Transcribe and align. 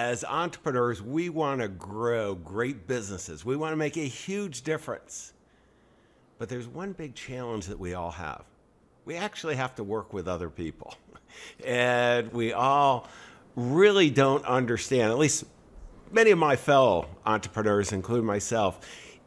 as 0.00 0.24
entrepreneurs, 0.24 1.02
we 1.02 1.28
want 1.28 1.60
to 1.60 1.68
grow 1.68 2.34
great 2.34 2.86
businesses. 2.86 3.44
We 3.44 3.54
want 3.54 3.72
to 3.72 3.76
make 3.76 3.98
a 3.98 4.00
huge 4.00 4.62
difference. 4.62 5.34
But 6.38 6.48
there's 6.48 6.66
one 6.66 6.92
big 6.92 7.14
challenge 7.14 7.66
that 7.66 7.78
we 7.78 7.92
all 7.92 8.10
have. 8.10 8.44
We 9.04 9.16
actually 9.16 9.56
have 9.56 9.74
to 9.74 9.84
work 9.84 10.12
with 10.12 10.26
other 10.26 10.48
people. 10.48 10.94
And 11.64 12.32
we 12.32 12.52
all 12.52 13.08
really 13.54 14.10
don't 14.10 14.44
understand, 14.44 15.12
at 15.12 15.18
least 15.18 15.44
many 16.10 16.32
of 16.32 16.38
my 16.38 16.56
fellow 16.56 17.06
entrepreneurs, 17.24 17.92
including 17.92 18.26
myself, 18.26 18.80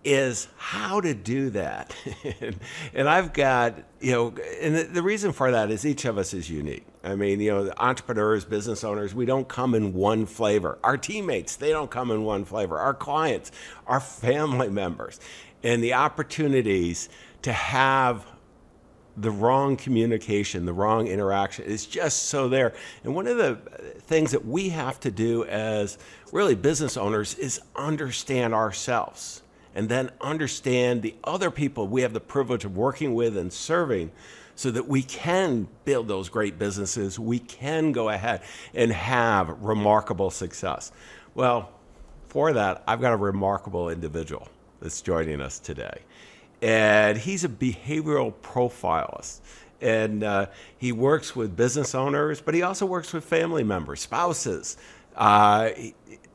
is 0.03 0.49
how 0.57 0.99
to 0.99 1.13
do 1.13 1.49
that. 1.51 1.95
and, 2.93 3.07
I've 3.07 3.31
got, 3.31 3.75
you 4.01 4.11
know, 4.11 4.35
and 4.59 4.75
the, 4.93 5.01
reason 5.01 5.31
for 5.31 5.49
that 5.51 5.71
is 5.71 5.85
each 5.85 6.03
of 6.03 6.17
us 6.17 6.33
is 6.33 6.49
unique. 6.49 6.85
I 7.03 7.15
mean, 7.15 7.41
you 7.41 7.51
know, 7.51 7.71
entrepreneurs, 7.77 8.45
business 8.45 8.83
owners, 8.83 9.13
we 9.13 9.25
don't 9.25 9.47
come 9.47 9.75
in 9.75 9.93
one 9.93 10.25
flavor. 10.25 10.79
Our 10.83 10.97
teammates, 10.97 11.57
they 11.57 11.69
don't 11.69 11.91
come 11.91 12.11
in 12.11 12.23
one 12.23 12.45
flavor. 12.45 12.79
Our 12.79 12.93
clients, 12.93 13.51
our 13.87 13.99
family 13.99 14.69
members, 14.69 15.19
and 15.63 15.83
the 15.83 15.93
opportunities 15.93 17.09
to 17.41 17.51
have 17.51 18.25
the 19.17 19.31
wrong 19.31 19.75
communication, 19.75 20.65
the 20.65 20.73
wrong 20.73 21.07
interaction 21.07 21.65
is 21.65 21.85
just 21.85 22.23
so 22.23 22.49
there. 22.49 22.73
And 23.03 23.13
one 23.13 23.27
of 23.27 23.37
the 23.37 23.55
things 23.99 24.31
that 24.31 24.45
we 24.45 24.69
have 24.69 24.99
to 25.01 25.11
do 25.11 25.43
as 25.45 25.97
really 26.31 26.55
business 26.55 26.97
owners 26.97 27.35
is 27.35 27.61
understand 27.75 28.53
ourselves 28.53 29.43
and 29.75 29.89
then 29.89 30.09
understand 30.21 31.01
the 31.01 31.15
other 31.23 31.51
people 31.51 31.87
we 31.87 32.01
have 32.01 32.13
the 32.13 32.19
privilege 32.19 32.65
of 32.65 32.75
working 32.77 33.13
with 33.13 33.37
and 33.37 33.51
serving 33.51 34.11
so 34.55 34.71
that 34.71 34.87
we 34.87 35.01
can 35.03 35.67
build 35.85 36.07
those 36.07 36.29
great 36.29 36.59
businesses. 36.59 37.19
We 37.19 37.39
can 37.39 37.91
go 37.91 38.09
ahead 38.09 38.41
and 38.73 38.91
have 38.91 39.49
remarkable 39.61 40.31
success. 40.31 40.91
Well, 41.35 41.71
for 42.27 42.53
that, 42.53 42.83
I've 42.87 43.01
got 43.01 43.13
a 43.13 43.17
remarkable 43.17 43.89
individual 43.89 44.47
that's 44.79 45.01
joining 45.01 45.41
us 45.41 45.59
today 45.59 45.99
and 46.63 47.17
he's 47.17 47.43
a 47.43 47.49
behavioral 47.49 48.33
profilist. 48.41 49.41
And 49.81 50.23
uh, 50.23 50.45
he 50.77 50.93
works 50.93 51.35
with 51.35 51.57
business 51.57 51.93
owners, 51.93 52.39
but 52.39 52.53
he 52.53 52.61
also 52.61 52.85
works 52.85 53.11
with 53.11 53.25
family 53.25 53.65
members, 53.65 53.99
spouses, 53.99 54.77
uh, 55.17 55.71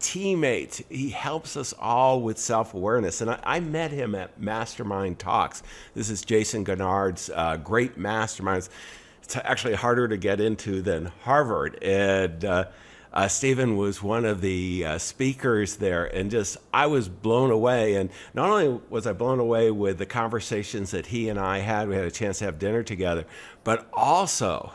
teammates. 0.01 0.83
He 0.89 1.11
helps 1.11 1.57
us 1.57 1.75
all 1.79 2.21
with 2.21 2.39
self 2.39 2.75
awareness. 2.75 3.21
And 3.21 3.31
I, 3.31 3.41
I, 3.45 3.61
met 3.61 3.91
him 3.91 4.15
at 4.15 4.41
Mastermind 4.41 5.19
Talks. 5.19 5.63
This 5.95 6.11
is 6.11 6.25
Jayson 6.25 6.65
Gaignard's 6.65 7.31
uh, 7.35 7.57
great 7.57 7.99
masterminds. 7.99 8.69
It's 9.23 9.37
actually 9.37 9.75
harder 9.75 10.09
to 10.09 10.17
get 10.17 10.41
into 10.41 10.81
than 10.81 11.07
Harvard. 11.23 11.83
And 11.83 12.45
uh, 12.45 12.65
uh, 13.13 13.29
Stephen 13.29 13.77
was 13.77 14.03
one 14.03 14.25
of 14.25 14.41
the 14.41 14.85
uh, 14.85 14.99
speakers 14.99 15.77
there, 15.77 16.05
and 16.05 16.31
just 16.31 16.59
I 16.73 16.87
was 16.87 17.09
blown 17.09 17.51
away. 17.51 17.95
And 17.95 18.11
not 18.35 18.51
only 18.51 18.81
was 18.91 19.07
I 19.07 19.13
blown 19.13 19.39
away 19.39 19.71
with 19.71 19.99
the 19.99 20.07
conversations 20.07 20.91
that 20.93 21.07
he 21.07 21.29
and 21.29 21.39
I 21.39 21.59
had, 21.59 21.89
we 21.89 21.97
had 21.97 22.05
a 22.05 22.11
chance 22.11 22.39
to 22.39 22.45
have 22.45 22.59
dinner 22.59 22.83
together, 22.83 23.25
but 23.65 23.89
also 23.93 24.73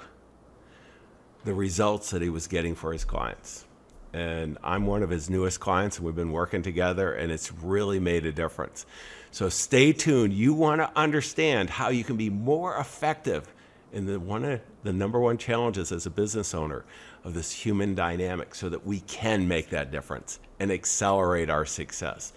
the 1.45 1.53
results 1.53 2.11
that 2.11 2.21
he 2.21 2.29
was 2.29 2.47
getting 2.47 2.75
for 2.75 2.93
his 2.93 3.05
clients. 3.05 3.65
And 4.13 4.57
I'm 4.63 4.85
one 4.85 5.01
of 5.01 5.09
his 5.09 5.29
newest 5.29 5.59
clients, 5.59 5.97
and 5.97 6.05
we've 6.05 6.15
been 6.15 6.31
working 6.31 6.61
together, 6.61 7.13
and 7.13 7.31
it's 7.31 7.51
really 7.51 7.99
made 7.99 8.25
a 8.25 8.31
difference. 8.31 8.85
So 9.31 9.49
stay 9.49 9.91
tuned. 9.93 10.33
You 10.33 10.53
want 10.53 10.81
to 10.81 10.91
understand 10.95 11.71
how 11.71 11.89
you 11.89 12.03
can 12.03 12.15
be 12.15 12.29
more 12.29 12.77
effective 12.77 13.51
in 13.91 14.05
the 14.05 14.19
one 14.19 14.45
of 14.45 14.61
the 14.83 14.93
number 14.93 15.19
one 15.19 15.37
challenges 15.37 15.91
as 15.91 16.05
a 16.05 16.09
business 16.09 16.53
owner 16.53 16.85
of 17.23 17.33
this 17.33 17.51
human 17.51 17.95
dynamic 17.95 18.53
so 18.53 18.69
that 18.69 18.85
we 18.85 18.99
can 19.01 19.47
make 19.47 19.69
that 19.69 19.91
difference 19.91 20.39
and 20.59 20.71
accelerate 20.71 21.49
our 21.49 21.65
success. 21.65 22.33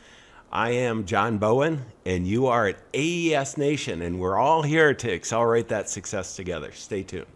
I 0.53 0.71
am 0.71 1.05
John 1.05 1.39
Bowen, 1.39 1.85
and 2.05 2.27
you 2.27 2.47
are 2.47 2.69
at 2.69 2.79
AES 2.95 3.59
Nation, 3.59 4.01
and 4.01 4.19
we're 4.21 4.39
all 4.39 4.63
here 4.63 4.95
to 4.95 5.13
accelerate 5.13 5.69
that 5.69 5.91
success 5.91 6.37
together. 6.37 6.73
Stay 6.73 7.03
tuned. 7.03 7.27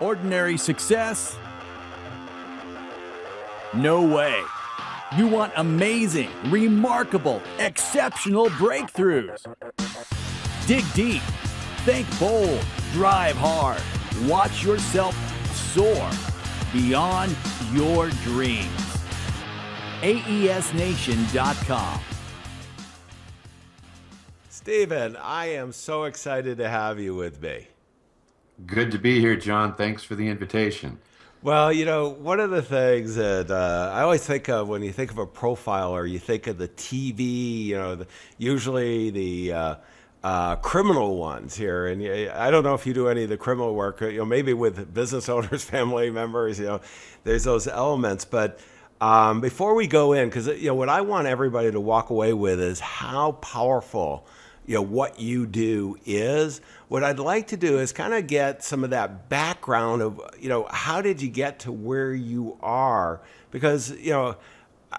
Ordinary 0.00 0.56
success? 0.56 1.36
No 3.74 4.02
way. 4.02 4.42
You 5.16 5.26
want 5.28 5.52
amazing, 5.56 6.30
remarkable, 6.46 7.42
exceptional 7.58 8.46
breakthroughs. 8.50 9.44
Dig 10.66 10.84
deep, 10.94 11.22
think 11.84 12.06
bold, 12.18 12.64
drive 12.92 13.36
hard 13.36 13.80
Watch 14.22 14.62
yourself 14.62 15.14
soar 15.54 16.08
beyond 16.72 17.36
your 17.72 18.10
dreams. 18.22 18.70
AESNation.com. 20.02 22.00
Stephen, 24.48 25.16
I 25.16 25.46
am 25.46 25.72
so 25.72 26.04
excited 26.04 26.58
to 26.58 26.68
have 26.68 27.00
you 27.00 27.16
with 27.16 27.42
me. 27.42 27.66
Good 28.66 28.92
to 28.92 28.98
be 28.98 29.20
here, 29.20 29.36
John. 29.36 29.74
Thanks 29.74 30.04
for 30.04 30.14
the 30.14 30.28
invitation. 30.28 30.98
Well, 31.42 31.72
you 31.72 31.84
know, 31.84 32.08
one 32.08 32.40
of 32.40 32.50
the 32.50 32.62
things 32.62 33.16
that 33.16 33.50
uh, 33.50 33.90
I 33.92 34.02
always 34.02 34.24
think 34.24 34.48
of 34.48 34.68
when 34.68 34.82
you 34.82 34.92
think 34.92 35.10
of 35.10 35.18
a 35.18 35.26
profiler, 35.26 36.08
you 36.08 36.18
think 36.18 36.46
of 36.46 36.56
the 36.56 36.68
TV, 36.68 37.66
you 37.66 37.76
know, 37.76 37.96
the, 37.96 38.06
usually 38.38 39.10
the 39.10 39.52
uh, 39.52 39.74
uh, 40.22 40.56
criminal 40.56 41.18
ones 41.18 41.54
here, 41.54 41.86
and 41.86 42.02
I 42.30 42.50
don't 42.50 42.64
know 42.64 42.72
if 42.72 42.86
you 42.86 42.94
do 42.94 43.08
any 43.08 43.24
of 43.24 43.28
the 43.28 43.36
criminal 43.36 43.74
work. 43.74 44.00
You 44.00 44.18
know, 44.18 44.24
maybe 44.24 44.54
with 44.54 44.94
business 44.94 45.28
owners, 45.28 45.64
family 45.64 46.10
members. 46.10 46.58
You 46.58 46.64
know, 46.64 46.80
there's 47.24 47.44
those 47.44 47.68
elements. 47.68 48.24
But 48.24 48.58
um, 49.02 49.42
before 49.42 49.74
we 49.74 49.86
go 49.86 50.14
in, 50.14 50.30
because 50.30 50.46
you 50.46 50.68
know 50.68 50.74
what 50.74 50.88
I 50.88 51.02
want 51.02 51.26
everybody 51.26 51.70
to 51.70 51.80
walk 51.80 52.08
away 52.08 52.32
with 52.32 52.58
is 52.58 52.80
how 52.80 53.32
powerful 53.32 54.26
you 54.66 54.74
know 54.74 54.82
what 54.82 55.20
you 55.20 55.46
do 55.46 55.96
is. 56.04 56.60
What 56.88 57.02
I'd 57.04 57.18
like 57.18 57.48
to 57.48 57.56
do 57.56 57.78
is 57.78 57.92
kind 57.92 58.14
of 58.14 58.26
get 58.26 58.62
some 58.62 58.84
of 58.84 58.90
that 58.90 59.28
background 59.28 60.02
of 60.02 60.20
you 60.38 60.48
know 60.48 60.66
how 60.70 61.00
did 61.00 61.20
you 61.20 61.28
get 61.28 61.60
to 61.60 61.72
where 61.72 62.14
you 62.14 62.56
are 62.62 63.20
because 63.50 63.90
you 63.92 64.12
know 64.12 64.36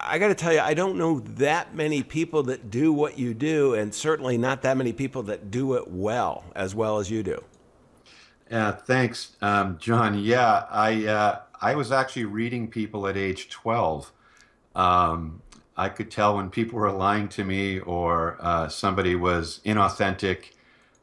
I 0.02 0.18
got 0.18 0.28
to 0.28 0.34
tell 0.34 0.52
you, 0.52 0.60
I 0.60 0.74
don't 0.74 0.98
know 0.98 1.20
that 1.20 1.74
many 1.74 2.02
people 2.02 2.42
that 2.44 2.70
do 2.70 2.92
what 2.92 3.18
you 3.18 3.34
do, 3.34 3.74
and 3.74 3.94
certainly 3.94 4.36
not 4.36 4.62
that 4.62 4.76
many 4.76 4.92
people 4.92 5.22
that 5.24 5.50
do 5.50 5.74
it 5.74 5.88
well 5.88 6.44
as 6.54 6.74
well 6.74 6.98
as 6.98 7.10
you 7.10 7.22
do. 7.22 7.42
Yeah, 8.50 8.72
thanks, 8.72 9.36
um, 9.40 9.78
John. 9.78 10.18
Yeah, 10.18 10.66
I 10.70 11.06
uh, 11.06 11.40
I 11.60 11.74
was 11.74 11.90
actually 11.90 12.26
reading 12.26 12.68
people 12.68 13.06
at 13.08 13.16
age 13.16 13.48
twelve. 13.48 14.12
Um, 14.74 15.42
I 15.76 15.88
could 15.88 16.10
tell 16.10 16.36
when 16.36 16.50
people 16.50 16.78
were 16.78 16.90
lying 16.90 17.28
to 17.30 17.44
me 17.44 17.80
or 17.80 18.38
uh, 18.40 18.68
somebody 18.68 19.14
was 19.14 19.60
inauthentic. 19.64 20.52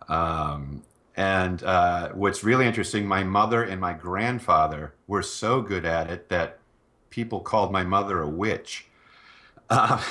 Um, 0.07 0.83
and 1.15 1.63
uh, 1.63 2.09
what's 2.09 2.43
really 2.43 2.65
interesting, 2.65 3.05
my 3.05 3.23
mother 3.23 3.63
and 3.63 3.79
my 3.79 3.93
grandfather 3.93 4.93
were 5.07 5.21
so 5.21 5.61
good 5.61 5.85
at 5.85 6.09
it 6.09 6.29
that 6.29 6.59
people 7.11 7.39
called 7.39 7.71
my 7.71 7.83
mother 7.83 8.21
a 8.21 8.29
witch. 8.29 8.87
Uh, 9.69 10.01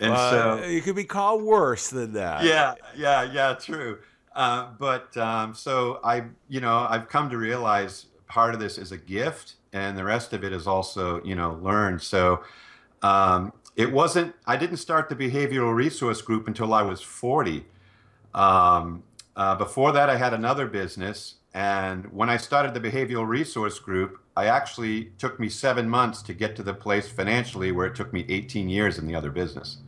and 0.00 0.16
so 0.16 0.64
you 0.64 0.80
could 0.80 0.96
be 0.96 1.04
called 1.04 1.42
worse 1.42 1.90
than 1.90 2.14
that. 2.14 2.44
Yeah, 2.44 2.74
yeah, 2.96 3.22
yeah, 3.22 3.54
true. 3.54 3.98
Uh, 4.34 4.68
but 4.78 5.16
um, 5.16 5.54
so 5.54 6.00
I, 6.02 6.24
you 6.48 6.60
know, 6.60 6.86
I've 6.88 7.08
come 7.08 7.30
to 7.30 7.36
realize 7.36 8.06
part 8.26 8.54
of 8.54 8.60
this 8.60 8.78
is 8.78 8.90
a 8.90 8.96
gift, 8.96 9.54
and 9.72 9.96
the 9.96 10.04
rest 10.04 10.32
of 10.32 10.44
it 10.44 10.52
is 10.52 10.66
also, 10.66 11.22
you 11.24 11.34
know, 11.34 11.58
learned. 11.62 12.02
So 12.02 12.42
um, 13.02 13.52
it 13.76 13.90
wasn't. 13.90 14.34
I 14.46 14.56
didn't 14.56 14.78
start 14.78 15.08
the 15.08 15.16
behavioral 15.16 15.74
resource 15.74 16.22
group 16.22 16.46
until 16.48 16.72
I 16.74 16.82
was 16.82 17.00
forty. 17.00 17.64
Um, 18.34 19.02
uh, 19.36 19.54
before 19.56 19.92
that, 19.92 20.10
I 20.10 20.16
had 20.16 20.34
another 20.34 20.66
business, 20.66 21.36
and 21.54 22.10
when 22.12 22.28
I 22.28 22.36
started 22.36 22.74
the 22.74 22.80
behavioral 22.80 23.26
resource 23.26 23.78
group, 23.78 24.20
I 24.36 24.46
actually 24.46 25.12
took 25.18 25.38
me 25.38 25.48
seven 25.48 25.88
months 25.88 26.22
to 26.22 26.34
get 26.34 26.56
to 26.56 26.62
the 26.62 26.74
place 26.74 27.08
financially 27.08 27.72
where 27.72 27.86
it 27.86 27.94
took 27.94 28.12
me 28.12 28.24
18 28.28 28.68
years 28.68 28.98
in 28.98 29.06
the 29.06 29.14
other 29.14 29.30
business. 29.30 29.78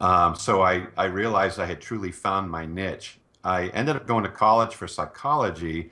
Um, 0.00 0.34
so 0.34 0.62
I, 0.62 0.86
I 0.96 1.06
realized 1.06 1.58
I 1.58 1.66
had 1.66 1.80
truly 1.80 2.12
found 2.12 2.50
my 2.50 2.64
niche. 2.64 3.18
I 3.42 3.68
ended 3.68 3.96
up 3.96 4.06
going 4.06 4.24
to 4.24 4.30
college 4.30 4.74
for 4.74 4.86
psychology. 4.86 5.90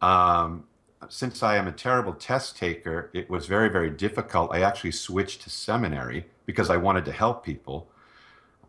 Um, 0.00 0.64
since 1.08 1.42
I 1.42 1.56
am 1.56 1.66
a 1.68 1.72
terrible 1.72 2.14
test 2.14 2.56
taker, 2.56 3.10
it 3.12 3.28
was 3.28 3.46
very, 3.46 3.68
very 3.68 3.90
difficult. 3.90 4.52
I 4.52 4.62
actually 4.62 4.92
switched 4.92 5.42
to 5.42 5.50
seminary 5.50 6.26
because 6.46 6.70
I 6.70 6.76
wanted 6.76 7.04
to 7.06 7.12
help 7.12 7.44
people. 7.44 7.88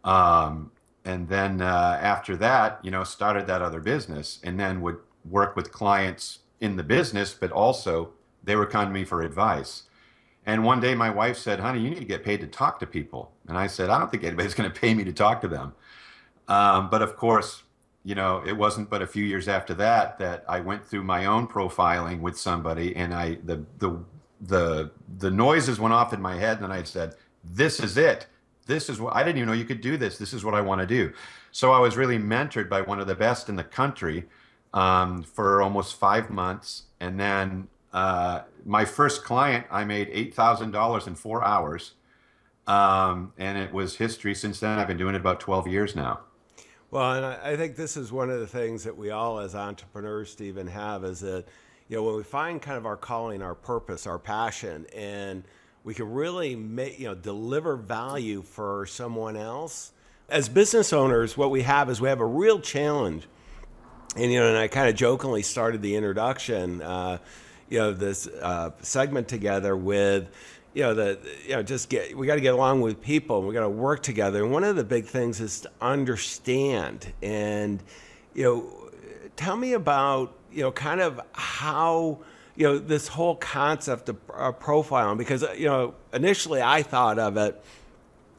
Um, 0.03 0.71
and 1.05 1.27
then 1.27 1.61
uh, 1.61 1.99
after 2.01 2.35
that, 2.37 2.79
you 2.83 2.91
know, 2.91 3.03
started 3.03 3.47
that 3.47 3.61
other 3.61 3.79
business 3.79 4.39
and 4.43 4.59
then 4.59 4.81
would 4.81 4.97
work 5.29 5.55
with 5.55 5.71
clients 5.71 6.39
in 6.59 6.75
the 6.75 6.83
business, 6.83 7.33
but 7.33 7.51
also 7.51 8.11
they 8.43 8.55
were 8.55 8.65
coming 8.65 8.87
to 8.87 8.93
me 8.93 9.05
for 9.05 9.21
advice. 9.21 9.83
And 10.45 10.63
one 10.63 10.79
day 10.79 10.93
my 10.95 11.09
wife 11.09 11.37
said, 11.37 11.59
honey, 11.59 11.79
you 11.79 11.89
need 11.89 11.99
to 11.99 12.05
get 12.05 12.23
paid 12.23 12.41
to 12.41 12.47
talk 12.47 12.79
to 12.79 12.85
people. 12.87 13.31
And 13.47 13.57
I 13.57 13.67
said, 13.67 13.89
I 13.89 13.99
don't 13.99 14.11
think 14.11 14.23
anybody's 14.23 14.53
going 14.53 14.69
to 14.71 14.79
pay 14.79 14.93
me 14.93 15.03
to 15.05 15.13
talk 15.13 15.41
to 15.41 15.47
them. 15.47 15.73
Um, 16.47 16.89
but 16.89 17.01
of 17.01 17.15
course, 17.15 17.62
you 18.03 18.15
know, 18.15 18.43
it 18.45 18.53
wasn't 18.53 18.89
but 18.89 19.01
a 19.01 19.07
few 19.07 19.23
years 19.23 19.47
after 19.47 19.73
that 19.75 20.17
that 20.19 20.43
I 20.47 20.59
went 20.59 20.85
through 20.85 21.03
my 21.03 21.25
own 21.25 21.47
profiling 21.47 22.19
with 22.19 22.37
somebody, 22.37 22.95
and 22.95 23.13
I 23.13 23.37
the 23.45 23.63
the 23.79 23.97
the 24.41 24.91
the 25.19 25.31
noises 25.31 25.79
went 25.79 25.93
off 25.93 26.13
in 26.13 26.21
my 26.21 26.35
head, 26.35 26.61
and 26.61 26.73
I 26.73 26.83
said, 26.83 27.15
"This 27.43 27.79
is 27.79 27.97
it. 27.97 28.27
This 28.65 28.89
is 28.89 28.99
what 28.99 29.15
I 29.15 29.23
didn't 29.23 29.37
even 29.37 29.47
know 29.47 29.53
you 29.53 29.65
could 29.65 29.81
do 29.81 29.95
this. 29.97 30.17
This 30.17 30.33
is 30.33 30.43
what 30.43 30.53
I 30.53 30.61
want 30.61 30.81
to 30.81 30.87
do." 30.87 31.13
So 31.51 31.71
I 31.71 31.79
was 31.79 31.95
really 31.95 32.17
mentored 32.17 32.69
by 32.69 32.81
one 32.81 32.99
of 32.99 33.07
the 33.07 33.15
best 33.15 33.47
in 33.47 33.55
the 33.55 33.63
country 33.63 34.25
um, 34.73 35.23
for 35.23 35.61
almost 35.61 35.97
five 35.97 36.29
months, 36.29 36.83
and 36.99 37.17
then 37.17 37.67
uh, 37.93 38.41
my 38.65 38.83
first 38.83 39.23
client, 39.23 39.65
I 39.71 39.85
made 39.85 40.09
eight 40.11 40.33
thousand 40.33 40.71
dollars 40.71 41.07
in 41.07 41.15
four 41.15 41.41
hours, 41.41 41.93
um, 42.67 43.31
and 43.37 43.57
it 43.57 43.71
was 43.71 43.95
history. 43.95 44.35
Since 44.35 44.59
then, 44.59 44.77
I've 44.77 44.87
been 44.87 44.97
doing 44.97 45.15
it 45.15 45.21
about 45.21 45.39
twelve 45.39 45.67
years 45.67 45.95
now. 45.95 46.19
Well, 46.93 47.13
and 47.13 47.25
I, 47.25 47.53
I 47.53 47.57
think 47.57 47.75
this 47.75 47.97
is 47.97 48.11
one 48.11 48.29
of 48.29 48.39
the 48.39 48.45
things 48.45 48.83
that 48.83 48.95
we 48.95 49.09
all, 49.09 49.39
as 49.39 49.55
entrepreneurs, 49.55 50.29
Stephen, 50.29 50.67
have 50.67 51.03
is 51.03 51.21
that, 51.21 51.45
you 51.89 51.97
know, 51.97 52.03
when 52.03 52.15
we 52.15 52.21
find 52.21 52.61
kind 52.61 52.77
of 52.77 52.85
our 52.85 52.97
calling, 52.97 53.41
our 53.41 53.55
purpose, 53.55 54.05
our 54.05 54.19
passion, 54.19 54.85
and 54.95 55.43
we 55.83 55.95
can 55.95 56.13
really 56.13 56.55
make, 56.55 56.99
you 56.99 57.07
know, 57.07 57.15
deliver 57.15 57.77
value 57.77 58.43
for 58.43 58.85
someone 58.85 59.35
else. 59.35 59.91
As 60.29 60.47
business 60.47 60.93
owners, 60.93 61.35
what 61.35 61.49
we 61.49 61.63
have 61.63 61.89
is 61.89 61.99
we 61.99 62.09
have 62.09 62.19
a 62.19 62.27
real 62.27 62.59
challenge. 62.59 63.27
And, 64.15 64.31
you 64.31 64.39
know, 64.39 64.49
and 64.49 64.57
I 64.57 64.67
kind 64.67 64.87
of 64.87 64.93
jokingly 64.95 65.41
started 65.41 65.81
the 65.81 65.95
introduction, 65.95 66.83
uh, 66.83 67.17
you 67.69 67.79
know, 67.79 67.91
this 67.91 68.27
uh, 68.27 68.69
segment 68.83 69.27
together 69.27 69.75
with, 69.75 70.27
you 70.73 70.81
know, 70.81 70.93
the 70.93 71.19
you 71.45 71.51
know, 71.51 71.63
just 71.63 71.89
get 71.89 72.17
we 72.17 72.27
got 72.27 72.35
to 72.35 72.41
get 72.41 72.53
along 72.53 72.81
with 72.81 73.01
people 73.01 73.39
and 73.39 73.47
we 73.47 73.53
got 73.53 73.61
to 73.61 73.69
work 73.69 74.01
together. 74.01 74.43
And 74.43 74.51
one 74.51 74.63
of 74.63 74.75
the 74.75 74.83
big 74.83 75.05
things 75.05 75.39
is 75.39 75.61
to 75.61 75.71
understand 75.81 77.11
and 77.21 77.81
you 78.33 78.43
know, 78.43 78.89
tell 79.35 79.55
me 79.55 79.73
about 79.73 80.35
you 80.51 80.61
know, 80.61 80.71
kind 80.71 81.01
of 81.01 81.19
how 81.33 82.19
you 82.55 82.67
know 82.67 82.77
this 82.77 83.07
whole 83.07 83.35
concept 83.35 84.09
of 84.09 84.17
uh, 84.33 84.51
profiling 84.51 85.17
because 85.17 85.43
you 85.57 85.65
know 85.65 85.95
initially 86.13 86.61
I 86.61 86.83
thought 86.83 87.19
of 87.19 87.37
it, 87.37 87.63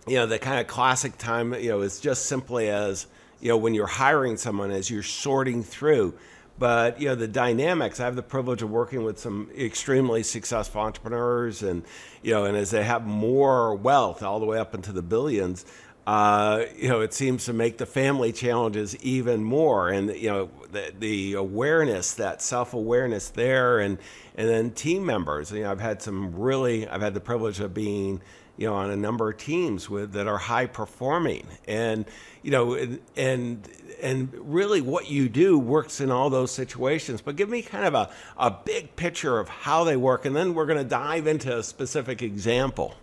you 0.07 0.17
know, 0.17 0.27
the 0.27 0.39
kind 0.39 0.61
of 0.61 0.67
classic 0.67 1.19
time 1.19 1.55
you 1.55 1.71
know 1.71 1.81
is 1.83 2.01
just 2.01 2.27
simply 2.27 2.69
as 2.69 3.07
you 3.41 3.49
know 3.49 3.57
when 3.57 3.75
you're 3.75 3.87
hiring 3.87 4.37
someone 4.37 4.71
as 4.71 4.91
you're 4.91 5.03
sorting 5.03 5.63
through 5.63 6.15
but 6.59 7.01
you 7.01 7.09
know 7.09 7.15
the 7.15 7.29
dynamics 7.29 8.01
i 8.01 8.05
have 8.05 8.17
the 8.17 8.23
privilege 8.23 8.63
of 8.63 8.71
working 8.71 9.03
with 9.03 9.19
some 9.19 9.51
extremely 9.57 10.23
successful 10.23 10.81
entrepreneurs 10.81 11.63
and 11.63 11.83
you 12.23 12.33
know 12.33 12.45
and 12.45 12.57
as 12.57 12.71
they 12.71 12.85
have 12.85 13.07
more 13.07 13.75
wealth 13.75 14.23
all 14.23 14.39
the 14.39 14.47
way 14.47 14.59
up 14.59 14.75
into 14.75 14.93
the 14.93 15.03
billions 15.03 15.65
uh, 16.07 16.67
you 16.77 16.89
know 16.89 17.01
it 17.01 17.15
seems 17.15 17.47
to 17.47 17.53
make 17.53 17.79
the 17.79 17.87
family 17.87 18.33
challenges 18.33 18.95
even 18.97 19.43
more. 19.43 19.89
And 19.89 20.15
you 20.15 20.29
know 20.29 20.51
the, 20.71 20.93
the 20.99 21.35
awareness 21.35 22.15
that 22.15 22.43
self-awareness 22.43 23.31
there 23.31 23.79
and 23.79 23.99
and 24.37 24.49
then 24.49 24.71
team 24.73 25.07
members. 25.07 25.51
You 25.51 25.63
know 25.63 25.71
i've 25.71 25.81
had 25.81 26.03
some 26.03 26.39
really 26.39 26.87
i've 26.89 27.01
had 27.01 27.15
the 27.15 27.21
privilege 27.21 27.61
of 27.61 27.73
being 27.73 28.21
you 28.59 28.67
know 28.67 28.75
on 28.75 28.91
a 28.91 28.97
number 28.97 29.31
of 29.31 29.39
teams 29.39 29.89
with 29.89 30.13
that 30.13 30.27
are 30.27 30.37
high 30.37 30.67
performing. 30.67 31.47
And 31.67 32.05
you 32.43 32.51
know 32.51 32.75
and, 32.75 33.01
and 33.17 33.69
and 34.05 34.29
really 34.35 34.83
what 34.83 35.11
you 35.11 35.29
do 35.29 35.59
works 35.59 36.01
in 36.01 36.11
all 36.11 36.29
those 36.29 36.51
situations. 36.51 37.23
But 37.23 37.37
give 37.37 37.49
me 37.49 37.63
kind 37.63 37.87
of 37.87 37.95
a, 37.95 38.11
a 38.37 38.51
big 38.51 38.95
picture 38.97 39.39
of 39.39 39.49
how 39.49 39.83
they 39.85 39.97
work, 39.97 40.27
and 40.27 40.37
then 40.37 40.55
we're 40.55 40.67
going 40.67 40.79
to 40.79 40.89
dive 40.89 41.27
into 41.27 41.57
a 41.57 41.63
specific 41.63 42.23
example. 42.23 42.95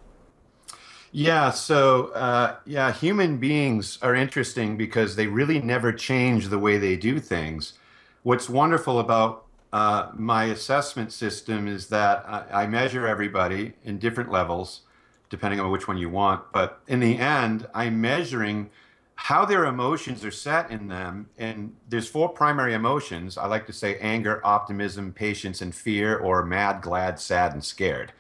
Yeah, 1.12 1.50
so 1.50 2.08
uh, 2.14 2.56
yeah, 2.66 2.94
human 2.94 3.38
beings 3.38 3.98
are 4.02 4.16
interesting 4.16 4.78
because 4.78 5.16
they 5.16 5.28
really 5.28 5.60
never 5.60 5.92
change 5.92 6.48
the 6.48 6.60
way 6.60 6.78
they 6.78 6.96
do 6.96 7.20
things. 7.20 7.74
What's 8.24 8.48
wonderful 8.48 9.00
about 9.00 9.46
uh, 9.74 10.12
my 10.14 10.46
assessment 10.46 11.12
system 11.12 11.68
is 11.68 11.88
that 11.88 12.24
I, 12.28 12.64
I 12.64 12.68
measure 12.68 13.08
everybody 13.08 13.74
in 13.84 13.98
different 13.98 14.32
levels, 14.32 14.82
depending 15.30 15.60
on 15.60 15.72
which 15.72 15.88
one 15.88 15.98
you 15.98 16.10
want. 16.10 16.44
But 16.54 16.80
in 16.88 17.00
the 17.00 17.18
end, 17.18 17.68
I'm 17.74 18.00
measuring 18.00 18.70
how 19.16 19.46
their 19.46 19.66
emotions 19.66 20.26
are 20.26 20.32
set 20.32 20.72
in 20.72 20.88
them. 20.88 21.30
And 21.38 21.76
there's 21.88 22.08
four 22.08 22.30
primary 22.30 22.74
emotions. 22.74 23.38
I 23.38 23.46
like 23.48 23.68
to 23.68 23.74
say 23.74 23.98
anger, 24.00 24.42
optimism, 24.44 25.14
patience, 25.14 25.62
and 25.62 25.74
fear, 25.74 26.18
or 26.18 26.44
mad, 26.44 26.82
glad, 26.82 27.20
sad, 27.20 27.54
and 27.54 27.64
scared. 27.64 28.14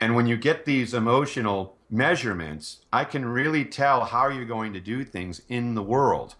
And 0.00 0.16
when 0.16 0.26
you 0.26 0.36
get 0.36 0.64
these 0.64 0.94
emotional 0.94 1.76
measurements, 1.88 2.78
I 2.92 3.04
can 3.04 3.24
really 3.24 3.64
tell 3.64 4.04
how 4.06 4.28
you're 4.28 4.44
going 4.44 4.72
to 4.72 4.80
do 4.80 5.04
things 5.04 5.42
in 5.48 5.74
the 5.74 5.82
world. 5.82 6.34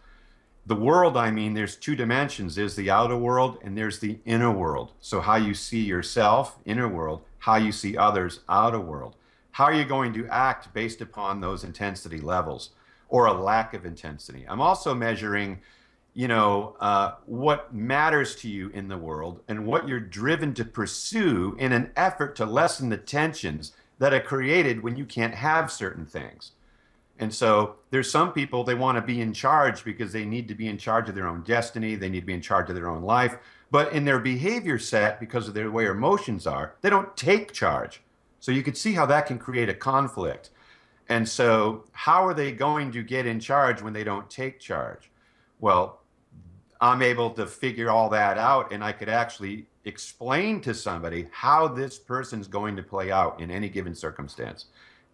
The 0.64 0.74
world, 0.74 1.16
I 1.16 1.30
mean, 1.30 1.54
there's 1.54 1.76
two 1.76 1.94
dimensions 1.94 2.54
there's 2.54 2.76
the 2.76 2.90
outer 2.90 3.16
world 3.16 3.58
and 3.62 3.76
there's 3.76 3.98
the 3.98 4.18
inner 4.24 4.50
world. 4.50 4.92
So, 5.00 5.20
how 5.20 5.36
you 5.36 5.54
see 5.54 5.80
yourself, 5.80 6.56
inner 6.64 6.88
world, 6.88 7.22
how 7.38 7.56
you 7.56 7.72
see 7.72 7.96
others, 7.96 8.40
outer 8.48 8.80
world. 8.80 9.16
How 9.52 9.64
are 9.64 9.74
you 9.74 9.84
going 9.84 10.12
to 10.14 10.26
act 10.28 10.72
based 10.72 11.00
upon 11.00 11.40
those 11.40 11.62
intensity 11.62 12.20
levels? 12.20 12.70
Or 13.12 13.26
a 13.26 13.32
lack 13.32 13.74
of 13.74 13.84
intensity. 13.84 14.46
I'm 14.48 14.62
also 14.62 14.94
measuring, 14.94 15.60
you 16.14 16.28
know, 16.28 16.76
uh, 16.80 17.12
what 17.26 17.72
matters 17.74 18.34
to 18.36 18.48
you 18.48 18.70
in 18.70 18.88
the 18.88 18.96
world 18.96 19.40
and 19.48 19.66
what 19.66 19.86
you're 19.86 20.00
driven 20.00 20.54
to 20.54 20.64
pursue 20.64 21.54
in 21.58 21.72
an 21.72 21.92
effort 21.94 22.34
to 22.36 22.46
lessen 22.46 22.88
the 22.88 22.96
tensions 22.96 23.72
that 23.98 24.14
are 24.14 24.20
created 24.20 24.82
when 24.82 24.96
you 24.96 25.04
can't 25.04 25.34
have 25.34 25.70
certain 25.70 26.06
things. 26.06 26.52
And 27.18 27.32
so 27.34 27.76
there's 27.90 28.10
some 28.10 28.32
people 28.32 28.64
they 28.64 28.74
want 28.74 28.96
to 28.96 29.02
be 29.02 29.20
in 29.20 29.34
charge 29.34 29.84
because 29.84 30.10
they 30.10 30.24
need 30.24 30.48
to 30.48 30.54
be 30.54 30.68
in 30.68 30.78
charge 30.78 31.10
of 31.10 31.14
their 31.14 31.28
own 31.28 31.42
destiny, 31.42 31.96
they 31.96 32.08
need 32.08 32.20
to 32.20 32.26
be 32.26 32.32
in 32.32 32.40
charge 32.40 32.70
of 32.70 32.74
their 32.74 32.88
own 32.88 33.02
life, 33.02 33.36
but 33.70 33.92
in 33.92 34.06
their 34.06 34.20
behavior 34.20 34.78
set 34.78 35.20
because 35.20 35.48
of 35.48 35.54
their 35.54 35.70
way 35.70 35.84
emotions 35.84 36.46
are, 36.46 36.76
they 36.80 36.88
don't 36.88 37.14
take 37.14 37.52
charge. 37.52 38.00
So 38.40 38.52
you 38.52 38.62
could 38.62 38.78
see 38.78 38.94
how 38.94 39.04
that 39.04 39.26
can 39.26 39.38
create 39.38 39.68
a 39.68 39.74
conflict. 39.74 40.48
And 41.12 41.28
so, 41.28 41.84
how 41.92 42.26
are 42.26 42.32
they 42.32 42.52
going 42.52 42.90
to 42.92 43.02
get 43.02 43.26
in 43.26 43.38
charge 43.38 43.82
when 43.82 43.92
they 43.92 44.02
don't 44.02 44.30
take 44.30 44.58
charge? 44.58 45.10
Well, 45.60 46.00
I'm 46.80 47.02
able 47.02 47.28
to 47.32 47.44
figure 47.46 47.90
all 47.90 48.08
that 48.08 48.38
out, 48.38 48.72
and 48.72 48.82
I 48.82 48.92
could 48.92 49.10
actually 49.10 49.66
explain 49.84 50.62
to 50.62 50.72
somebody 50.72 51.28
how 51.30 51.68
this 51.68 51.98
person's 51.98 52.48
going 52.48 52.76
to 52.76 52.82
play 52.82 53.12
out 53.12 53.38
in 53.42 53.50
any 53.50 53.68
given 53.68 53.94
circumstance. 53.94 54.68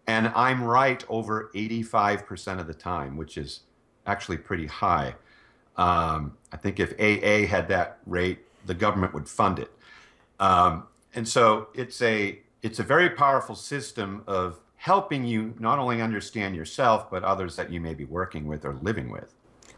And 0.06 0.28
I'm 0.36 0.62
right 0.62 1.04
over 1.08 1.50
85% 1.52 2.60
of 2.60 2.68
the 2.68 2.74
time, 2.74 3.16
which 3.16 3.36
is 3.36 3.62
actually 4.06 4.36
pretty 4.36 4.66
high. 4.66 5.16
Um, 5.76 6.36
I 6.52 6.58
think 6.58 6.78
if 6.78 6.92
AA 7.00 7.48
had 7.48 7.66
that 7.70 7.98
rate, 8.06 8.38
the 8.66 8.74
government 8.74 9.14
would 9.14 9.28
fund 9.28 9.58
it. 9.58 9.72
Um, 10.38 10.86
and 11.16 11.26
so 11.26 11.70
it's 11.74 12.00
a 12.02 12.38
it's 12.62 12.78
a 12.78 12.84
very 12.84 13.10
powerful 13.10 13.56
system 13.56 14.22
of 14.28 14.60
helping 14.78 15.24
you 15.24 15.52
not 15.58 15.78
only 15.78 16.00
understand 16.00 16.54
yourself, 16.54 17.10
but 17.10 17.24
others 17.24 17.56
that 17.56 17.70
you 17.70 17.80
may 17.80 17.94
be 17.94 18.04
working 18.04 18.46
with 18.46 18.64
or 18.64 18.74
living 18.80 19.10
with. 19.10 19.34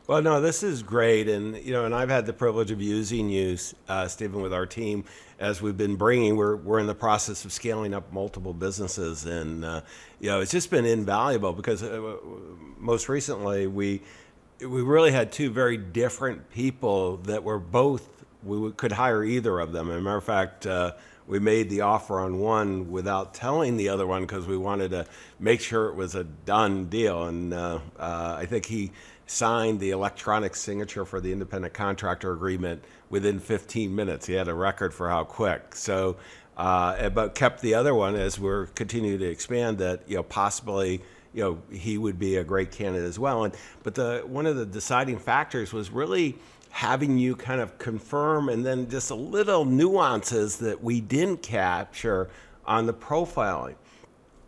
Well, 0.06 0.22
no, 0.22 0.40
this 0.40 0.62
is 0.62 0.82
great, 0.82 1.28
and 1.28 1.56
you 1.56 1.72
know, 1.72 1.84
and 1.84 1.94
I've 1.94 2.10
had 2.10 2.26
the 2.26 2.32
privilege 2.32 2.70
of 2.70 2.82
using 2.82 3.30
you, 3.30 3.56
uh, 3.88 4.08
Stephen, 4.08 4.42
with 4.42 4.52
our 4.52 4.66
team 4.66 5.04
as 5.38 5.62
we've 5.62 5.76
been 5.76 5.96
bringing. 5.96 6.36
We're 6.36 6.56
we're 6.56 6.80
in 6.80 6.86
the 6.86 6.94
process 6.94 7.44
of 7.44 7.52
scaling 7.52 7.94
up 7.94 8.12
multiple 8.12 8.52
businesses, 8.52 9.24
and 9.24 9.64
uh, 9.64 9.80
you 10.18 10.28
know, 10.28 10.40
it's 10.40 10.50
just 10.50 10.68
been 10.68 10.84
invaluable 10.84 11.52
because 11.52 11.82
uh, 11.82 12.16
most 12.76 13.08
recently 13.08 13.68
we 13.68 14.02
we 14.58 14.82
really 14.82 15.12
had 15.12 15.32
two 15.32 15.48
very 15.48 15.76
different 15.76 16.50
people 16.50 17.18
that 17.18 17.42
were 17.42 17.60
both 17.60 18.08
we 18.42 18.72
could 18.72 18.92
hire 18.92 19.22
either 19.22 19.60
of 19.60 19.72
them. 19.72 19.90
As 19.90 19.96
a 19.96 20.00
matter 20.00 20.16
of 20.18 20.24
fact. 20.24 20.66
We 21.30 21.38
made 21.38 21.70
the 21.70 21.82
offer 21.82 22.18
on 22.18 22.40
one 22.40 22.90
without 22.90 23.34
telling 23.34 23.76
the 23.76 23.88
other 23.88 24.04
one 24.04 24.22
because 24.22 24.48
we 24.48 24.56
wanted 24.56 24.90
to 24.90 25.06
make 25.38 25.60
sure 25.60 25.86
it 25.86 25.94
was 25.94 26.16
a 26.16 26.24
done 26.24 26.86
deal. 26.86 27.22
And 27.28 27.54
uh, 27.54 27.78
uh, 27.96 28.34
I 28.36 28.46
think 28.46 28.66
he 28.66 28.90
signed 29.28 29.78
the 29.78 29.90
electronic 29.90 30.56
signature 30.56 31.04
for 31.04 31.20
the 31.20 31.30
independent 31.30 31.72
contractor 31.72 32.32
agreement 32.32 32.82
within 33.10 33.38
15 33.38 33.94
minutes. 33.94 34.26
He 34.26 34.32
had 34.32 34.48
a 34.48 34.54
record 34.54 34.92
for 34.92 35.08
how 35.08 35.22
quick. 35.22 35.76
So, 35.76 36.16
uh, 36.56 37.10
but 37.10 37.36
kept 37.36 37.62
the 37.62 37.74
other 37.74 37.94
one 37.94 38.16
as 38.16 38.40
we're 38.40 38.66
continuing 38.66 39.20
to 39.20 39.30
expand 39.30 39.78
that, 39.78 40.02
you 40.08 40.16
know, 40.16 40.24
possibly 40.24 41.00
you 41.32 41.44
know 41.44 41.62
he 41.70 41.96
would 41.96 42.18
be 42.18 42.38
a 42.38 42.42
great 42.42 42.72
candidate 42.72 43.06
as 43.06 43.16
well 43.16 43.44
and 43.44 43.54
but 43.84 43.94
the 43.94 44.24
one 44.26 44.46
of 44.46 44.56
the 44.56 44.66
deciding 44.66 45.16
factors 45.16 45.72
was 45.72 45.88
really 45.88 46.36
having 46.70 47.18
you 47.18 47.36
kind 47.36 47.60
of 47.60 47.78
confirm 47.78 48.48
and 48.48 48.64
then 48.64 48.88
just 48.88 49.10
a 49.10 49.14
little 49.14 49.64
nuances 49.64 50.58
that 50.58 50.82
we 50.82 51.00
didn't 51.00 51.42
capture 51.42 52.30
on 52.64 52.86
the 52.86 52.94
profiling. 52.94 53.74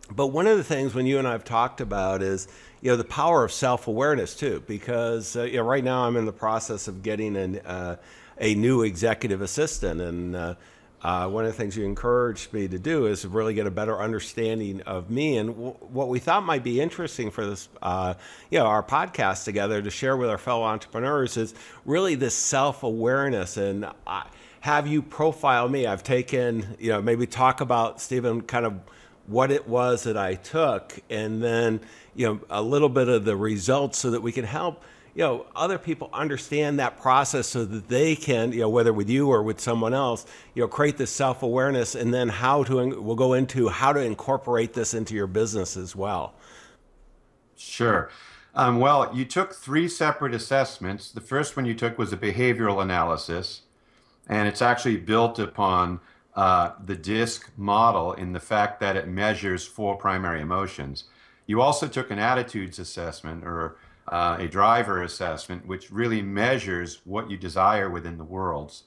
But 0.09 0.27
one 0.27 0.47
of 0.47 0.57
the 0.57 0.63
things 0.63 0.93
when 0.93 1.05
you 1.05 1.17
and 1.19 1.27
I 1.27 1.31
have 1.31 1.43
talked 1.43 1.81
about 1.81 2.21
is, 2.21 2.47
you 2.81 2.91
know, 2.91 2.97
the 2.97 3.03
power 3.03 3.43
of 3.43 3.51
self-awareness 3.51 4.35
too, 4.35 4.63
because 4.67 5.35
uh, 5.35 5.43
you 5.43 5.57
know, 5.57 5.63
right 5.63 5.83
now 5.83 6.05
I'm 6.05 6.15
in 6.17 6.25
the 6.25 6.33
process 6.33 6.87
of 6.87 7.03
getting 7.03 7.35
an, 7.35 7.59
uh, 7.59 7.97
a 8.37 8.55
new 8.55 8.83
executive 8.83 9.41
assistant, 9.41 10.01
and 10.01 10.35
uh, 10.35 10.55
uh, 11.03 11.27
one 11.27 11.45
of 11.45 11.51
the 11.51 11.57
things 11.57 11.75
you 11.75 11.85
encouraged 11.85 12.53
me 12.53 12.67
to 12.67 12.79
do 12.79 13.07
is 13.07 13.25
really 13.25 13.53
get 13.53 13.67
a 13.67 13.71
better 13.71 13.99
understanding 13.99 14.81
of 14.81 15.09
me 15.09 15.37
and 15.37 15.49
w- 15.49 15.75
what 15.81 16.07
we 16.07 16.19
thought 16.19 16.43
might 16.43 16.63
be 16.63 16.79
interesting 16.79 17.29
for 17.29 17.45
this, 17.45 17.69
uh, 17.81 18.13
you 18.49 18.57
know, 18.57 18.65
our 18.65 18.81
podcast 18.81 19.43
together 19.43 19.81
to 19.81 19.89
share 19.89 20.15
with 20.15 20.29
our 20.29 20.37
fellow 20.37 20.63
entrepreneurs 20.63 21.35
is 21.37 21.53
really 21.85 22.15
this 22.15 22.35
self 22.35 22.83
awareness 22.83 23.57
and. 23.57 23.85
I, 24.07 24.25
have 24.63 24.87
you 24.87 25.01
profile 25.01 25.67
me? 25.67 25.85
I've 25.85 26.03
taken, 26.03 26.77
you 26.79 26.87
know, 26.87 27.01
maybe 27.01 27.27
talk 27.27 27.59
about 27.59 27.99
Stephen, 27.99 28.41
kind 28.43 28.65
of 28.65 28.79
what 29.27 29.51
it 29.51 29.67
was 29.67 30.03
that 30.03 30.15
I 30.15 30.35
took, 30.35 30.97
and 31.09 31.43
then, 31.43 31.81
you 32.15 32.27
know, 32.27 32.39
a 32.49 32.61
little 32.61 32.87
bit 32.87 33.09
of 33.09 33.25
the 33.25 33.35
results 33.35 33.99
so 33.99 34.11
that 34.11 34.21
we 34.21 34.31
can 34.31 34.45
help 34.45 34.81
you 35.15 35.23
know 35.23 35.45
other 35.55 35.77
people 35.77 36.09
understand 36.13 36.79
that 36.79 36.99
process 36.99 37.47
so 37.47 37.65
that 37.65 37.87
they 37.87 38.15
can 38.15 38.51
you 38.51 38.61
know 38.61 38.69
whether 38.69 38.93
with 38.93 39.09
you 39.09 39.29
or 39.29 39.43
with 39.43 39.59
someone 39.59 39.93
else 39.93 40.25
you 40.55 40.61
know 40.61 40.67
create 40.67 40.97
this 40.97 41.11
self-awareness 41.11 41.95
and 41.95 42.13
then 42.13 42.29
how 42.29 42.63
to 42.63 43.01
we'll 43.01 43.15
go 43.15 43.33
into 43.33 43.69
how 43.69 43.93
to 43.93 43.99
incorporate 43.99 44.73
this 44.73 44.93
into 44.93 45.13
your 45.15 45.27
business 45.27 45.77
as 45.77 45.95
well. 45.95 46.33
Sure. 47.55 48.09
Um, 48.55 48.79
well 48.79 49.11
you 49.13 49.25
took 49.25 49.53
three 49.53 49.87
separate 49.87 50.33
assessments. 50.33 51.11
The 51.11 51.21
first 51.21 51.55
one 51.55 51.65
you 51.65 51.75
took 51.75 51.97
was 51.97 52.11
a 52.13 52.17
behavioral 52.17 52.81
analysis 52.81 53.61
and 54.27 54.47
it's 54.47 54.61
actually 54.61 54.97
built 54.97 55.37
upon 55.39 55.99
uh, 56.35 56.71
the 56.83 56.95
DISC 56.95 57.51
model 57.57 58.13
in 58.13 58.33
the 58.33 58.39
fact 58.39 58.79
that 58.79 58.95
it 58.95 59.07
measures 59.07 59.65
four 59.65 59.95
primary 59.95 60.41
emotions. 60.41 61.03
You 61.45 61.61
also 61.61 61.87
took 61.87 62.09
an 62.09 62.19
attitudes 62.19 62.79
assessment 62.79 63.43
or 63.43 63.75
uh, 64.07 64.37
a 64.39 64.47
driver 64.47 65.01
assessment, 65.01 65.65
which 65.65 65.91
really 65.91 66.21
measures 66.21 67.01
what 67.05 67.29
you 67.29 67.37
desire 67.37 67.89
within 67.89 68.17
the 68.17 68.23
worlds. 68.23 68.83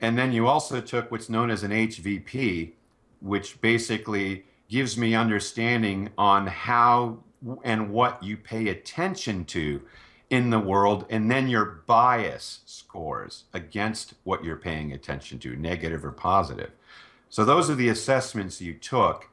And 0.00 0.18
then 0.18 0.32
you 0.32 0.46
also 0.46 0.80
took 0.80 1.10
what's 1.10 1.28
known 1.28 1.50
as 1.50 1.62
an 1.62 1.70
HVP, 1.70 2.72
which 3.20 3.60
basically 3.60 4.44
gives 4.68 4.96
me 4.96 5.14
understanding 5.14 6.10
on 6.18 6.46
how 6.46 7.18
and 7.64 7.90
what 7.90 8.22
you 8.22 8.36
pay 8.36 8.68
attention 8.68 9.44
to 9.44 9.82
in 10.30 10.48
the 10.48 10.58
world, 10.58 11.04
and 11.10 11.30
then 11.30 11.46
your 11.46 11.82
bias 11.86 12.60
scores 12.64 13.44
against 13.52 14.14
what 14.24 14.42
you're 14.42 14.56
paying 14.56 14.92
attention 14.92 15.38
to, 15.38 15.54
negative 15.56 16.04
or 16.06 16.10
positive. 16.10 16.70
So 17.28 17.44
those 17.44 17.68
are 17.68 17.74
the 17.74 17.90
assessments 17.90 18.60
you 18.60 18.72
took. 18.74 19.28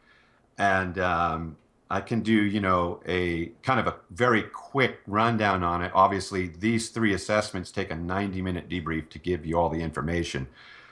And 0.57 0.99
um, 0.99 1.55
I 1.91 2.01
can 2.01 2.22
do, 2.22 2.34
you 2.34 2.60
know, 2.60 3.01
a 3.08 3.48
kind 3.63 3.79
of 3.79 3.88
a 3.88 3.96
very 4.12 4.43
quick 4.43 5.00
rundown 5.08 5.63
on 5.63 5.81
it. 5.81 5.91
Obviously, 5.96 6.48
these 6.48 6.89
three 6.89 7.13
assessments 7.13 7.72
take 7.72 7.89
a 7.89 7.96
90 7.96 8.41
minute 8.41 8.69
debrief 8.69 9.10
to 9.10 9.19
give 9.19 9.46
you 9.46 9.58
all 9.58 9.69
the 9.69 9.81
information, 9.81 10.48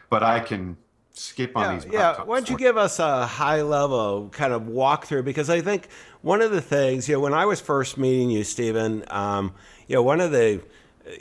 but 0.09 0.23
I 0.23 0.39
can 0.39 0.77
skip 1.13 1.55
on 1.55 1.63
yeah, 1.63 1.79
these. 1.79 1.93
Yeah, 1.93 2.23
why 2.23 2.37
don't 2.37 2.49
you 2.49 2.57
give 2.57 2.77
us 2.77 2.97
a 2.97 3.27
high 3.27 3.61
level 3.61 4.29
kind 4.29 4.53
of 4.53 4.63
walkthrough? 4.63 5.23
Because 5.23 5.51
I 5.51 5.61
think 5.61 5.87
one 6.21 6.41
of 6.41 6.49
the 6.49 6.61
things, 6.61 7.07
you 7.07 7.15
know, 7.15 7.19
when 7.19 7.33
I 7.33 7.45
was 7.45 7.61
first 7.61 7.97
meeting 7.97 8.31
you, 8.31 8.43
Stephen, 8.43 9.03
um, 9.09 9.53
you 9.87 9.95
know, 9.95 10.03
one 10.03 10.19
of 10.19 10.31
the 10.31 10.61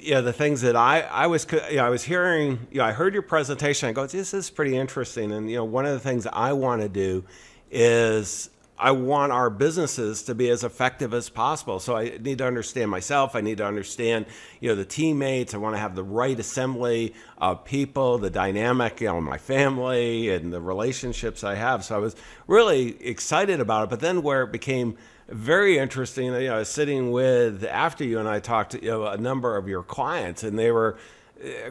you 0.00 0.14
know, 0.14 0.22
the 0.22 0.32
things 0.32 0.62
that 0.62 0.74
I, 0.74 1.02
I 1.02 1.26
was, 1.28 1.46
you 1.70 1.76
know, 1.76 1.86
I 1.86 1.90
was 1.90 2.02
hearing, 2.02 2.66
you 2.72 2.78
know, 2.78 2.84
I 2.84 2.92
heard 2.92 3.12
your 3.12 3.22
presentation. 3.22 3.88
I 3.88 3.92
go, 3.92 4.06
this 4.06 4.34
is 4.34 4.50
pretty 4.50 4.76
interesting. 4.76 5.30
And, 5.30 5.48
you 5.48 5.58
know, 5.58 5.64
one 5.64 5.86
of 5.86 5.92
the 5.92 6.00
things 6.00 6.26
I 6.26 6.52
want 6.54 6.82
to 6.82 6.88
do 6.88 7.24
is 7.70 8.50
I 8.78 8.90
want 8.90 9.32
our 9.32 9.48
businesses 9.48 10.22
to 10.24 10.34
be 10.34 10.50
as 10.50 10.62
effective 10.62 11.14
as 11.14 11.28
possible. 11.30 11.80
So 11.80 11.96
I 11.96 12.18
need 12.18 12.38
to 12.38 12.46
understand 12.46 12.90
myself. 12.90 13.34
I 13.34 13.40
need 13.40 13.58
to 13.58 13.66
understand, 13.66 14.26
you 14.60 14.68
know, 14.68 14.74
the 14.74 14.84
teammates. 14.84 15.54
I 15.54 15.58
want 15.58 15.74
to 15.74 15.80
have 15.80 15.94
the 15.94 16.04
right 16.04 16.38
assembly 16.38 17.14
of 17.38 17.64
people, 17.64 18.18
the 18.18 18.30
dynamic, 18.30 19.00
you 19.00 19.06
know, 19.06 19.20
my 19.20 19.38
family 19.38 20.28
and 20.28 20.52
the 20.52 20.60
relationships 20.60 21.42
I 21.42 21.54
have. 21.54 21.84
So 21.84 21.96
I 21.96 21.98
was 21.98 22.16
really 22.46 23.02
excited 23.02 23.60
about 23.60 23.84
it. 23.84 23.90
But 23.90 24.00
then 24.00 24.22
where 24.22 24.42
it 24.42 24.52
became 24.52 24.96
very 25.28 25.78
interesting, 25.78 26.26
you 26.26 26.48
know, 26.48 26.56
I 26.56 26.58
was 26.58 26.68
sitting 26.68 27.10
with 27.10 27.64
after 27.64 28.04
you 28.04 28.18
and 28.18 28.28
I 28.28 28.40
talked 28.40 28.72
to 28.72 28.82
you 28.82 28.90
know, 28.90 29.06
a 29.06 29.16
number 29.16 29.56
of 29.56 29.68
your 29.68 29.82
clients, 29.82 30.42
and 30.42 30.58
they 30.58 30.70
were 30.70 30.98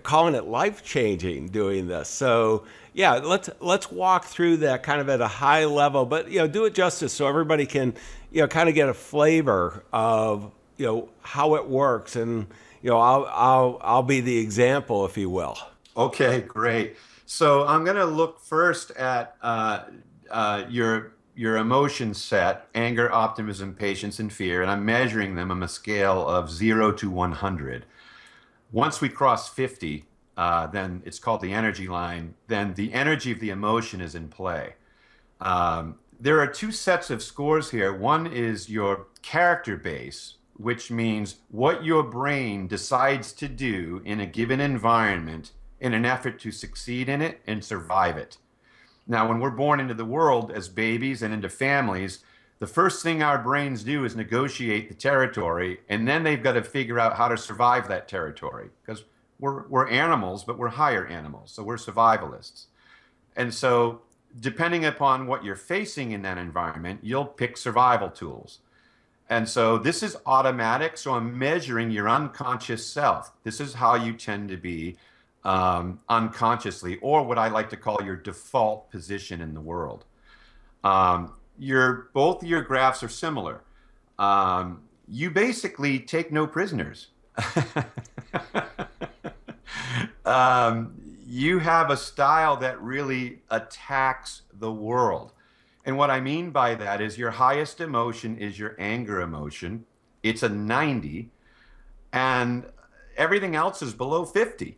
calling 0.04 0.36
it 0.36 0.46
life 0.46 0.84
changing 0.84 1.50
doing 1.50 1.88
this. 1.88 2.10
So 2.10 2.66
yeah, 2.94 3.16
let's 3.16 3.50
let's 3.60 3.92
walk 3.92 4.26
through 4.26 4.58
that 4.58 4.84
kind 4.84 5.02
of 5.02 5.10
at 5.10 5.22
a 5.22 5.28
high 5.28 5.66
level, 5.66 6.06
but 6.06 6.30
you 6.32 6.40
know, 6.40 6.48
do 6.48 6.66
it 6.66 6.74
justice 6.74 7.14
so 7.14 7.28
everybody 7.28 7.66
can 7.66 7.94
you 8.32 8.42
know 8.42 8.48
kind 8.48 8.70
of 8.70 8.76
get 8.76 8.90
a 8.90 8.94
flavor 8.94 9.84
of 9.92 10.52
you 10.78 10.86
know 10.86 11.10
how 11.22 11.56
it 11.56 11.68
works, 11.68 12.16
and 12.16 12.48
you 12.82 12.90
know 12.90 13.00
I'll 13.00 13.26
I'll 13.30 13.78
I'll 13.82 14.04
be 14.04 14.22
the 14.22 14.38
example, 14.38 15.06
if 15.06 15.18
you 15.18 15.30
will. 15.30 15.58
Okay, 15.98 16.42
great. 16.42 16.98
So 17.26 17.66
I'm 17.66 17.84
going 17.84 17.96
to 17.96 18.06
look 18.06 18.40
first 18.40 18.92
at 18.92 19.36
uh, 19.42 19.86
uh, 20.30 20.64
your 20.70 21.14
your 21.36 21.58
emotion 21.58 22.14
set: 22.14 22.68
anger, 22.76 23.12
optimism, 23.12 23.74
patience, 23.74 24.20
and 24.20 24.32
fear, 24.32 24.62
and 24.62 24.70
I'm 24.70 24.86
measuring 24.86 25.36
them 25.36 25.52
on 25.52 25.64
a 25.64 25.68
scale 25.68 26.28
of 26.28 26.52
zero 26.52 26.92
to 26.94 27.10
100. 27.10 27.86
Once 28.72 29.02
we 29.02 29.10
cross 29.10 29.50
50, 29.50 30.06
uh, 30.38 30.68
then 30.68 31.02
it's 31.06 31.20
called 31.20 31.42
the 31.42 31.54
energy 31.54 31.88
line. 31.88 32.34
Then 32.48 32.74
the 32.74 32.94
energy 32.94 33.32
of 33.32 33.40
the 33.40 33.50
emotion 33.50 34.02
is 34.02 34.16
in 34.16 34.28
play. 34.28 34.76
Um, 35.40 35.96
there 36.20 36.40
are 36.40 36.48
two 36.48 36.72
sets 36.72 37.10
of 37.10 37.22
scores 37.22 37.72
here. 37.72 37.94
One 37.94 38.28
is 38.28 38.70
your 38.70 39.08
character 39.22 39.78
base, 39.78 40.36
which 40.58 40.90
means 40.90 41.38
what 41.50 41.84
your 41.84 42.04
brain 42.04 42.68
decides 42.68 43.34
to 43.34 43.48
do 43.48 44.02
in 44.06 44.20
a 44.20 44.26
given 44.26 44.60
environment 44.60 45.52
in 45.80 45.94
an 45.94 46.06
effort 46.06 46.40
to 46.40 46.52
succeed 46.52 47.10
in 47.10 47.22
it 47.22 47.42
and 47.48 47.64
survive 47.64 48.18
it. 48.18 48.38
Now, 49.08 49.28
when 49.28 49.40
we're 49.40 49.52
born 49.52 49.80
into 49.80 49.94
the 49.94 50.06
world 50.06 50.52
as 50.52 50.68
babies 50.68 51.22
and 51.22 51.34
into 51.34 51.50
families, 51.50 52.24
the 52.60 52.68
first 52.68 53.04
thing 53.04 53.22
our 53.22 53.38
brains 53.38 53.84
do 53.84 54.06
is 54.06 54.16
negotiate 54.16 54.88
the 54.88 54.96
territory, 54.96 55.80
and 55.90 56.08
then 56.08 56.24
they've 56.24 56.42
got 56.42 56.54
to 56.54 56.64
figure 56.64 57.00
out 57.00 57.18
how 57.18 57.28
to 57.28 57.38
survive 57.38 57.88
that 57.90 58.08
territory 58.08 58.70
because 58.82 59.04
we're, 59.40 59.68
we're 59.68 59.90
animals, 59.90 60.44
but 60.44 60.58
we're 60.58 60.70
higher 60.70 61.06
animals, 61.06 61.52
so 61.52 61.64
we're 61.64 61.76
survivalists. 61.76 62.66
And 63.36 63.54
so, 63.54 64.02
depending 64.40 64.86
upon 64.86 65.28
what 65.28 65.44
you're 65.44 65.56
facing 65.56 66.12
in 66.12 66.22
that 66.22 66.38
environment, 66.38 67.02
you'll 67.04 67.26
pick 67.26 67.58
survival 67.58 68.10
tools. 68.10 68.60
And 69.30 69.50
so, 69.50 69.78
this 69.78 70.02
is 70.02 70.16
automatic. 70.26 70.98
So, 70.98 71.14
I'm 71.14 71.38
measuring 71.38 71.92
your 71.92 72.08
unconscious 72.08 72.88
self. 72.88 73.34
This 73.44 73.60
is 73.60 73.74
how 73.74 73.96
you 73.96 74.14
tend 74.14 74.48
to 74.50 74.58
be 74.58 74.96
um, 75.44 76.00
unconsciously, 76.08 76.98
or 77.02 77.24
what 77.24 77.38
I 77.38 77.50
like 77.50 77.70
to 77.72 77.78
call 77.78 78.00
your 78.04 78.16
default 78.16 78.90
position 78.90 79.42
in 79.42 79.54
the 79.54 79.62
world. 79.62 80.06
Um, 80.86 81.34
your 81.58 82.10
both 82.14 82.44
your 82.44 82.62
graphs 82.62 83.04
are 83.04 83.10
similar. 83.10 83.62
Um, 84.18 84.82
you 85.08 85.30
basically 85.30 86.00
take 86.00 86.32
no 86.32 86.48
prisoners. 86.48 87.08
um, 90.26 90.94
you 91.28 91.60
have 91.60 91.90
a 91.90 91.98
style 91.98 92.58
that 92.58 92.82
really 92.82 93.42
attacks 93.50 94.44
the 94.54 94.72
world. 94.72 95.34
And 95.86 95.98
what 95.98 96.10
I 96.10 96.20
mean 96.20 96.52
by 96.52 96.76
that 96.76 97.02
is 97.02 97.18
your 97.18 97.32
highest 97.32 97.80
emotion 97.80 98.38
is 98.38 98.58
your 98.58 98.76
anger 98.80 99.22
emotion. 99.22 99.86
It's 100.24 100.42
a 100.42 100.50
90, 100.50 101.30
and 102.12 102.66
everything 103.18 103.56
else 103.56 103.82
is 103.84 103.94
below 103.94 104.26
50. 104.26 104.78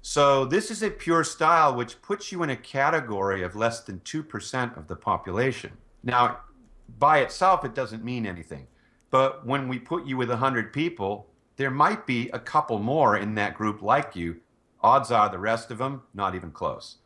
So 0.00 0.44
this 0.44 0.70
is 0.70 0.82
a 0.82 0.90
pure 0.90 1.24
style 1.24 1.74
which 1.74 2.00
puts 2.00 2.32
you 2.32 2.42
in 2.42 2.50
a 2.50 2.56
category 2.56 3.42
of 3.42 3.56
less 3.56 3.80
than 3.80 4.00
2% 4.00 4.76
of 4.78 4.86
the 4.86 4.96
population. 4.96 5.72
Now, 6.06 6.38
by 7.00 7.18
itself, 7.18 7.64
it 7.64 7.74
doesn't 7.74 8.04
mean 8.04 8.26
anything. 8.26 8.68
But 9.10 9.44
when 9.44 9.66
we 9.66 9.78
put 9.78 10.06
you 10.06 10.16
with 10.16 10.30
100 10.30 10.72
people, 10.72 11.26
there 11.56 11.70
might 11.70 12.06
be 12.06 12.30
a 12.30 12.38
couple 12.38 12.78
more 12.78 13.16
in 13.16 13.34
that 13.34 13.54
group 13.54 13.82
like 13.82 14.14
you. 14.14 14.36
Odds 14.82 15.10
are 15.10 15.28
the 15.28 15.38
rest 15.38 15.70
of 15.72 15.78
them, 15.78 16.02
not 16.14 16.34
even 16.36 16.52
close. 16.52 16.98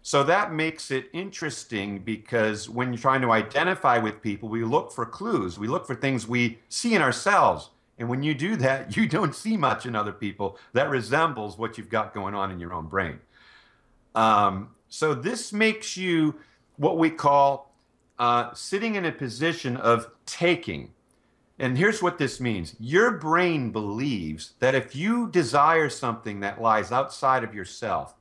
So 0.00 0.22
that 0.24 0.52
makes 0.52 0.90
it 0.90 1.10
interesting 1.12 1.98
because 1.98 2.70
when 2.70 2.92
you're 2.92 3.02
trying 3.02 3.20
to 3.20 3.32
identify 3.32 3.98
with 3.98 4.22
people, 4.22 4.48
we 4.48 4.64
look 4.64 4.92
for 4.92 5.04
clues. 5.04 5.58
We 5.58 5.68
look 5.68 5.86
for 5.86 5.94
things 5.94 6.26
we 6.26 6.58
see 6.70 6.94
in 6.94 7.02
ourselves. 7.02 7.70
And 7.98 8.08
when 8.08 8.22
you 8.22 8.34
do 8.34 8.56
that, 8.56 8.96
you 8.96 9.06
don't 9.06 9.34
see 9.34 9.58
much 9.58 9.84
in 9.84 9.94
other 9.94 10.12
people 10.12 10.56
that 10.72 10.88
resembles 10.88 11.58
what 11.58 11.76
you've 11.76 11.90
got 11.90 12.14
going 12.14 12.34
on 12.34 12.50
in 12.50 12.58
your 12.58 12.72
own 12.72 12.86
brain. 12.86 13.20
Um, 14.14 14.70
so 14.88 15.14
this 15.14 15.52
makes 15.52 15.98
you 15.98 16.36
what 16.76 16.96
we 16.96 17.10
call 17.10 17.67
uh, 18.18 18.52
sitting 18.54 18.94
in 18.94 19.04
a 19.04 19.12
position 19.12 19.76
of 19.76 20.10
taking. 20.26 20.92
And 21.58 21.76
here's 21.76 22.02
what 22.02 22.18
this 22.18 22.40
means 22.40 22.76
your 22.78 23.12
brain 23.12 23.70
believes 23.70 24.54
that 24.60 24.74
if 24.74 24.94
you 24.94 25.28
desire 25.30 25.88
something 25.88 26.40
that 26.40 26.60
lies 26.60 26.92
outside 26.92 27.42
of 27.44 27.54
yourself, 27.54 28.14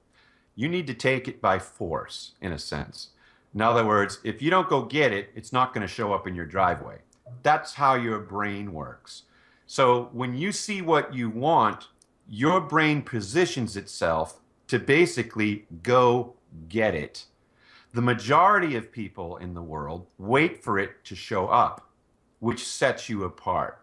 you 0.56 0.68
need 0.68 0.88
to 0.88 0.94
take 0.94 1.28
it 1.28 1.42
by 1.42 1.60
force, 1.60 2.34
in 2.42 2.52
a 2.52 2.60
sense. 2.60 3.10
In 3.54 3.62
other 3.62 3.86
words, 3.86 4.20
if 4.24 4.42
you 4.42 4.50
don't 4.50 4.70
go 4.70 4.84
get 4.84 5.14
it, 5.14 5.30
it's 5.36 5.54
not 5.54 5.74
going 5.74 5.86
to 5.86 5.94
show 5.94 6.14
up 6.14 6.28
in 6.28 6.36
your 6.36 6.46
driveway. 6.46 6.98
That's 7.44 7.74
how 7.74 7.96
your 7.96 8.20
brain 8.20 8.74
works. 8.74 9.24
So 9.68 10.10
when 10.14 10.36
you 10.36 10.52
see 10.52 10.82
what 10.82 11.14
you 11.14 11.30
want, 11.30 11.88
your 12.28 12.60
brain 12.60 13.02
positions 13.02 13.78
itself 13.78 14.40
to 14.68 14.80
basically 14.80 15.66
go 15.84 16.34
get 16.70 16.96
it. 16.96 17.26
The 17.98 18.04
majority 18.04 18.76
of 18.76 18.92
people 18.92 19.38
in 19.38 19.56
the 19.56 19.62
world 19.64 20.06
wait 20.20 20.64
for 20.64 20.78
it 20.78 21.04
to 21.06 21.16
show 21.16 21.48
up, 21.48 21.90
which 22.38 22.64
sets 22.64 23.10
you 23.10 23.24
apart. 23.24 23.82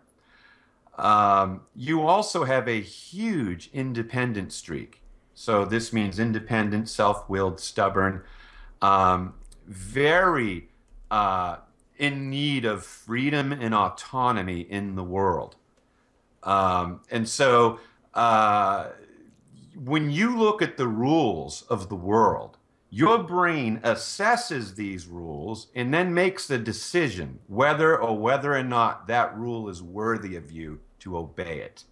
Um, 0.96 1.62
you 1.74 2.02
also 2.02 2.44
have 2.44 2.68
a 2.68 2.80
huge 2.80 3.70
independent 3.72 4.52
streak. 4.52 5.02
So 5.34 5.64
this 5.64 5.92
means 5.92 6.20
independent, 6.20 6.88
self-willed, 6.88 7.58
stubborn, 7.58 8.22
um, 8.80 9.34
very 9.66 10.68
uh, 11.10 11.56
in 11.98 12.30
need 12.30 12.64
of 12.64 12.84
freedom 12.84 13.50
and 13.50 13.74
autonomy 13.74 14.60
in 14.60 14.94
the 14.94 15.02
world. 15.02 15.56
Um, 16.44 17.00
and 17.10 17.28
so 17.28 17.80
uh, 18.14 18.90
when 19.74 20.08
you 20.12 20.38
look 20.38 20.62
at 20.62 20.76
the 20.76 20.86
rules 20.86 21.62
of 21.62 21.88
the 21.88 21.96
world, 21.96 22.58
your 22.94 23.24
brain 23.24 23.80
assesses 23.82 24.76
these 24.76 25.08
rules 25.08 25.66
and 25.74 25.92
then 25.92 26.14
makes 26.14 26.46
the 26.46 26.56
decision 26.56 27.40
whether 27.48 27.98
or 28.00 28.16
whether 28.16 28.54
or 28.54 28.62
not 28.62 29.08
that 29.08 29.36
rule 29.36 29.68
is 29.68 29.82
worthy 29.82 30.36
of 30.36 30.52
you 30.52 30.78
to 31.00 31.16
obey 31.16 31.58
it. 31.58 31.82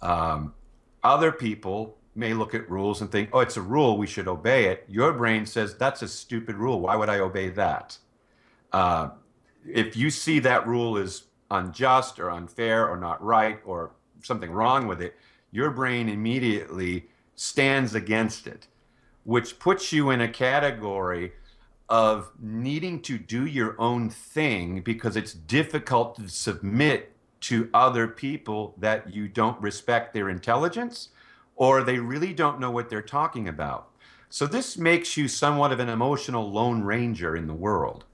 Um, 0.00 0.54
other 1.02 1.32
people 1.32 1.98
may 2.14 2.32
look 2.32 2.54
at 2.54 2.70
rules 2.70 3.00
and 3.00 3.10
think, 3.10 3.30
oh, 3.32 3.40
it's 3.40 3.56
a 3.56 3.60
rule, 3.60 3.98
we 3.98 4.06
should 4.06 4.28
obey 4.28 4.66
it. 4.66 4.84
Your 4.86 5.12
brain 5.12 5.44
says, 5.44 5.76
that's 5.76 6.02
a 6.02 6.06
stupid 6.06 6.54
rule. 6.54 6.80
Why 6.80 6.94
would 6.94 7.08
I 7.08 7.18
obey 7.18 7.48
that? 7.48 7.98
Uh, 8.72 9.08
if 9.66 9.96
you 9.96 10.10
see 10.10 10.38
that 10.38 10.64
rule 10.64 10.96
is 10.96 11.24
unjust 11.50 12.20
or 12.20 12.30
unfair 12.30 12.88
or 12.88 12.96
not 12.96 13.20
right 13.20 13.58
or 13.64 13.90
something 14.22 14.52
wrong 14.52 14.86
with 14.86 15.02
it, 15.02 15.16
your 15.50 15.72
brain 15.72 16.08
immediately 16.08 17.08
stands 17.34 17.96
against 17.96 18.46
it, 18.46 18.68
which 19.28 19.58
puts 19.58 19.92
you 19.92 20.08
in 20.08 20.22
a 20.22 20.28
category 20.28 21.30
of 21.86 22.32
needing 22.40 22.98
to 22.98 23.18
do 23.18 23.44
your 23.44 23.78
own 23.78 24.08
thing 24.08 24.80
because 24.80 25.18
it's 25.18 25.34
difficult 25.34 26.16
to 26.16 26.26
submit 26.30 27.12
to 27.38 27.68
other 27.74 28.08
people 28.08 28.74
that 28.78 29.12
you 29.12 29.28
don't 29.28 29.60
respect 29.60 30.14
their 30.14 30.30
intelligence 30.30 31.10
or 31.56 31.82
they 31.82 31.98
really 31.98 32.32
don't 32.32 32.58
know 32.58 32.70
what 32.70 32.88
they're 32.88 33.02
talking 33.02 33.46
about. 33.46 33.90
So 34.30 34.46
this 34.46 34.78
makes 34.78 35.18
you 35.18 35.28
somewhat 35.28 35.72
of 35.72 35.78
an 35.78 35.90
emotional 35.90 36.50
lone 36.50 36.82
ranger 36.82 37.36
in 37.36 37.48
the 37.48 37.52
world. 37.52 38.06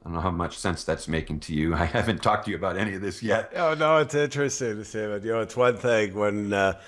I 0.00 0.04
don't 0.04 0.14
know 0.14 0.20
how 0.20 0.30
much 0.30 0.56
sense 0.56 0.84
that's 0.84 1.06
making 1.06 1.40
to 1.40 1.54
you. 1.54 1.74
I 1.74 1.84
haven't 1.84 2.22
talked 2.22 2.46
to 2.46 2.50
you 2.50 2.56
about 2.56 2.78
any 2.78 2.94
of 2.94 3.02
this 3.02 3.22
yet. 3.22 3.52
Oh 3.54 3.74
no, 3.74 3.98
it's 3.98 4.14
interesting 4.14 4.82
that. 4.82 5.22
You 5.22 5.32
know, 5.32 5.40
it's 5.40 5.54
one 5.54 5.76
thing 5.76 6.14
when 6.14 6.54
uh, 6.54 6.80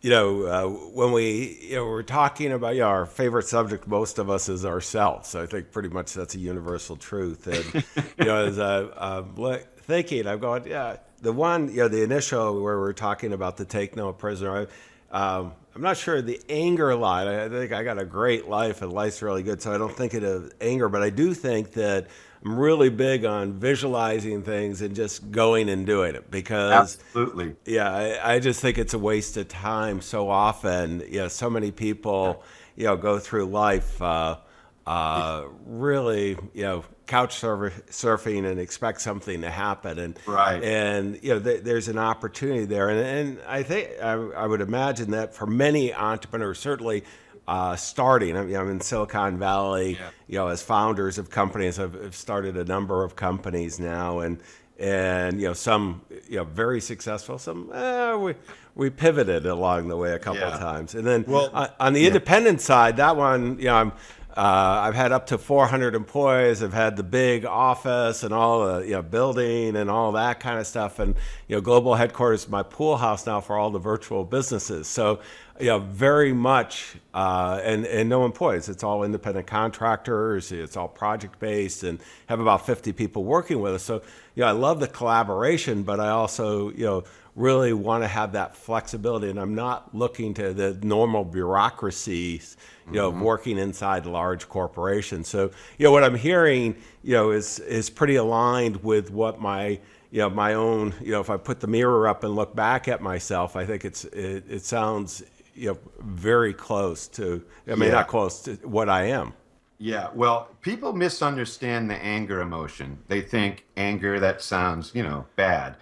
you 0.00 0.10
know 0.10 0.42
uh, 0.44 0.66
when 0.66 1.12
we 1.12 1.58
you 1.62 1.76
know 1.76 1.84
we're 1.86 2.02
talking 2.02 2.52
about 2.52 2.74
you 2.74 2.80
know, 2.80 2.88
our 2.88 3.06
favorite 3.06 3.46
subject. 3.46 3.86
Most 3.86 4.18
of 4.18 4.30
us 4.30 4.48
is 4.48 4.64
ourselves. 4.64 5.34
I 5.34 5.46
think 5.46 5.72
pretty 5.72 5.88
much 5.88 6.14
that's 6.14 6.34
a 6.34 6.38
universal 6.38 6.96
truth. 6.96 7.46
And 7.46 7.84
you 8.18 8.24
know, 8.24 8.46
as 8.46 8.58
I, 8.58 9.18
am 9.18 9.34
thinking, 9.78 10.26
I'm 10.26 10.38
going, 10.38 10.66
yeah, 10.66 10.96
the 11.20 11.32
one 11.32 11.68
you 11.68 11.76
know 11.76 11.88
the 11.88 12.02
initial 12.02 12.62
where 12.62 12.78
we're 12.78 12.92
talking 12.92 13.32
about 13.32 13.56
the 13.56 13.64
take 13.64 13.96
no 13.96 14.12
prisoner. 14.12 14.68
Um, 15.10 15.54
I'm 15.74 15.82
not 15.82 15.96
sure 15.96 16.20
the 16.20 16.40
anger 16.48 16.94
line. 16.94 17.28
I 17.28 17.48
think 17.48 17.72
I 17.72 17.84
got 17.84 17.98
a 17.98 18.04
great 18.04 18.48
life 18.48 18.82
and 18.82 18.92
life's 18.92 19.22
really 19.22 19.42
good, 19.42 19.62
so 19.62 19.72
I 19.72 19.78
don't 19.78 19.96
think 19.96 20.14
it 20.14 20.24
of 20.24 20.52
anger, 20.60 20.88
but 20.88 21.02
I 21.02 21.10
do 21.10 21.34
think 21.34 21.72
that 21.72 22.08
I'm 22.44 22.58
really 22.58 22.88
big 22.88 23.24
on 23.26 23.52
visualizing 23.52 24.42
things 24.42 24.80
and 24.80 24.96
just 24.96 25.30
going 25.30 25.68
and 25.68 25.84
doing 25.84 26.14
it 26.14 26.30
because 26.30 26.98
absolutely, 27.06 27.56
yeah, 27.66 27.92
I, 27.92 28.34
I 28.34 28.38
just 28.38 28.60
think 28.60 28.78
it's 28.78 28.94
a 28.94 28.98
waste 28.98 29.36
of 29.36 29.48
time 29.48 30.00
so 30.00 30.30
often. 30.30 31.00
You 31.00 31.20
know, 31.20 31.28
so 31.28 31.50
many 31.50 31.70
people, 31.70 32.42
you 32.76 32.86
know, 32.86 32.96
go 32.96 33.18
through 33.18 33.46
life 33.46 34.00
uh, 34.00 34.38
uh, 34.86 35.44
really, 35.66 36.30
you 36.54 36.62
know, 36.62 36.84
couch 37.06 37.40
surfing 37.40 38.50
and 38.50 38.58
expect 38.58 39.02
something 39.02 39.42
to 39.42 39.50
happen, 39.50 39.98
and 39.98 40.18
right, 40.26 40.62
and 40.62 41.18
you 41.22 41.34
know, 41.34 41.40
th- 41.40 41.62
there's 41.62 41.88
an 41.88 41.98
opportunity 41.98 42.64
there, 42.64 42.88
and 42.88 43.00
and 43.00 43.40
I 43.46 43.62
think 43.64 43.90
I, 44.02 44.12
I 44.12 44.46
would 44.46 44.62
imagine 44.62 45.10
that 45.10 45.34
for 45.34 45.46
many 45.46 45.92
entrepreneurs, 45.92 46.58
certainly 46.58 47.04
uh, 47.50 47.74
starting. 47.74 48.36
I 48.36 48.44
mean, 48.44 48.54
I'm 48.54 48.70
in 48.70 48.80
Silicon 48.80 49.36
Valley. 49.36 49.94
Yeah. 49.94 50.10
You 50.28 50.38
know, 50.38 50.46
as 50.46 50.62
founders 50.62 51.18
of 51.18 51.30
companies, 51.30 51.80
I've, 51.80 51.96
I've, 51.96 52.14
started 52.14 52.56
a 52.56 52.64
number 52.64 53.02
of 53.02 53.16
companies 53.16 53.80
now, 53.80 54.20
and 54.20 54.38
and 54.78 55.40
you 55.40 55.48
know, 55.48 55.52
some 55.52 56.02
you 56.28 56.36
know 56.36 56.44
very 56.44 56.80
successful. 56.80 57.38
Some 57.38 57.72
eh, 57.74 58.14
we 58.14 58.34
we 58.76 58.88
pivoted 58.88 59.46
along 59.46 59.88
the 59.88 59.96
way 59.96 60.12
a 60.12 60.18
couple 60.20 60.42
yeah. 60.42 60.54
of 60.54 60.60
times, 60.60 60.94
and 60.94 61.04
then 61.04 61.24
well, 61.26 61.50
uh, 61.52 61.66
on 61.80 61.92
the 61.92 62.02
yeah. 62.02 62.06
independent 62.06 62.60
side, 62.60 62.96
that 62.98 63.16
one, 63.16 63.58
you 63.58 63.64
know, 63.64 63.74
I'm. 63.74 63.92
Uh, 64.36 64.82
I've 64.84 64.94
had 64.94 65.12
up 65.12 65.26
to 65.26 65.38
400 65.38 65.94
employees. 65.94 66.62
I've 66.62 66.72
had 66.72 66.96
the 66.96 67.02
big 67.02 67.44
office 67.44 68.22
and 68.22 68.32
all 68.32 68.64
the 68.64 68.86
you 68.86 68.92
know 68.92 69.02
building 69.02 69.76
and 69.76 69.90
all 69.90 70.12
that 70.12 70.40
kind 70.40 70.58
of 70.58 70.66
stuff. 70.66 70.98
And 70.98 71.16
you 71.48 71.56
know, 71.56 71.60
global 71.60 71.94
headquarters, 71.94 72.48
my 72.48 72.62
pool 72.62 72.96
house 72.96 73.26
now 73.26 73.40
for 73.40 73.56
all 73.56 73.70
the 73.70 73.78
virtual 73.78 74.24
businesses. 74.24 74.86
So 74.86 75.20
yeah, 75.60 75.78
very 75.78 76.32
much, 76.32 76.96
uh, 77.12 77.60
and 77.62 77.84
and 77.86 78.08
no 78.08 78.24
employees. 78.24 78.68
It's 78.68 78.82
all 78.82 79.04
independent 79.04 79.46
contractors. 79.46 80.52
It's 80.52 80.76
all 80.76 80.88
project 80.88 81.38
based, 81.38 81.82
and 81.82 82.00
have 82.26 82.40
about 82.40 82.64
50 82.64 82.92
people 82.92 83.24
working 83.24 83.60
with 83.60 83.74
us. 83.74 83.82
So, 83.82 84.02
you 84.34 84.42
know, 84.42 84.46
I 84.46 84.52
love 84.52 84.80
the 84.80 84.88
collaboration, 84.88 85.82
but 85.82 86.00
I 86.00 86.08
also, 86.10 86.70
you 86.70 86.86
know, 86.86 87.04
really 87.36 87.72
want 87.72 88.02
to 88.02 88.08
have 88.08 88.32
that 88.32 88.56
flexibility. 88.56 89.30
And 89.30 89.38
I'm 89.38 89.54
not 89.54 89.94
looking 89.94 90.34
to 90.34 90.52
the 90.52 90.78
normal 90.82 91.24
bureaucracies, 91.24 92.56
you 92.86 92.94
know, 92.94 93.10
mm-hmm. 93.10 93.22
working 93.22 93.58
inside 93.58 94.06
large 94.06 94.48
corporations. 94.48 95.28
So, 95.28 95.50
you 95.78 95.84
know, 95.84 95.92
what 95.92 96.04
I'm 96.04 96.16
hearing, 96.16 96.76
you 97.02 97.14
know, 97.14 97.30
is 97.30 97.58
is 97.60 97.90
pretty 97.90 98.16
aligned 98.16 98.82
with 98.82 99.10
what 99.10 99.40
my 99.40 99.80
you 100.10 100.18
know 100.18 100.28
my 100.28 100.54
own 100.54 100.92
you 101.00 101.12
know 101.12 101.20
if 101.20 101.30
i 101.30 101.36
put 101.36 101.60
the 101.60 101.68
mirror 101.68 102.08
up 102.08 102.24
and 102.24 102.34
look 102.34 102.52
back 102.56 102.88
at 102.88 103.00
myself 103.00 103.54
i 103.54 103.64
think 103.64 103.84
it's 103.84 104.02
it, 104.06 104.42
it 104.50 104.64
sounds 104.64 105.22
you 105.60 105.68
know, 105.68 105.78
very 106.00 106.54
close 106.54 107.06
to, 107.08 107.44
I 107.66 107.74
mean, 107.74 107.88
yeah. 107.88 107.96
not 107.96 108.08
close 108.08 108.40
to 108.42 108.54
what 108.66 108.88
I 108.88 109.04
am. 109.04 109.34
Yeah, 109.78 110.08
well, 110.14 110.48
people 110.62 110.92
misunderstand 110.92 111.90
the 111.90 111.96
anger 111.96 112.40
emotion. 112.40 112.98
They 113.08 113.20
think 113.20 113.66
anger, 113.76 114.18
that 114.20 114.42
sounds, 114.42 114.94
you 114.94 115.02
know, 115.02 115.26
bad. 115.36 115.76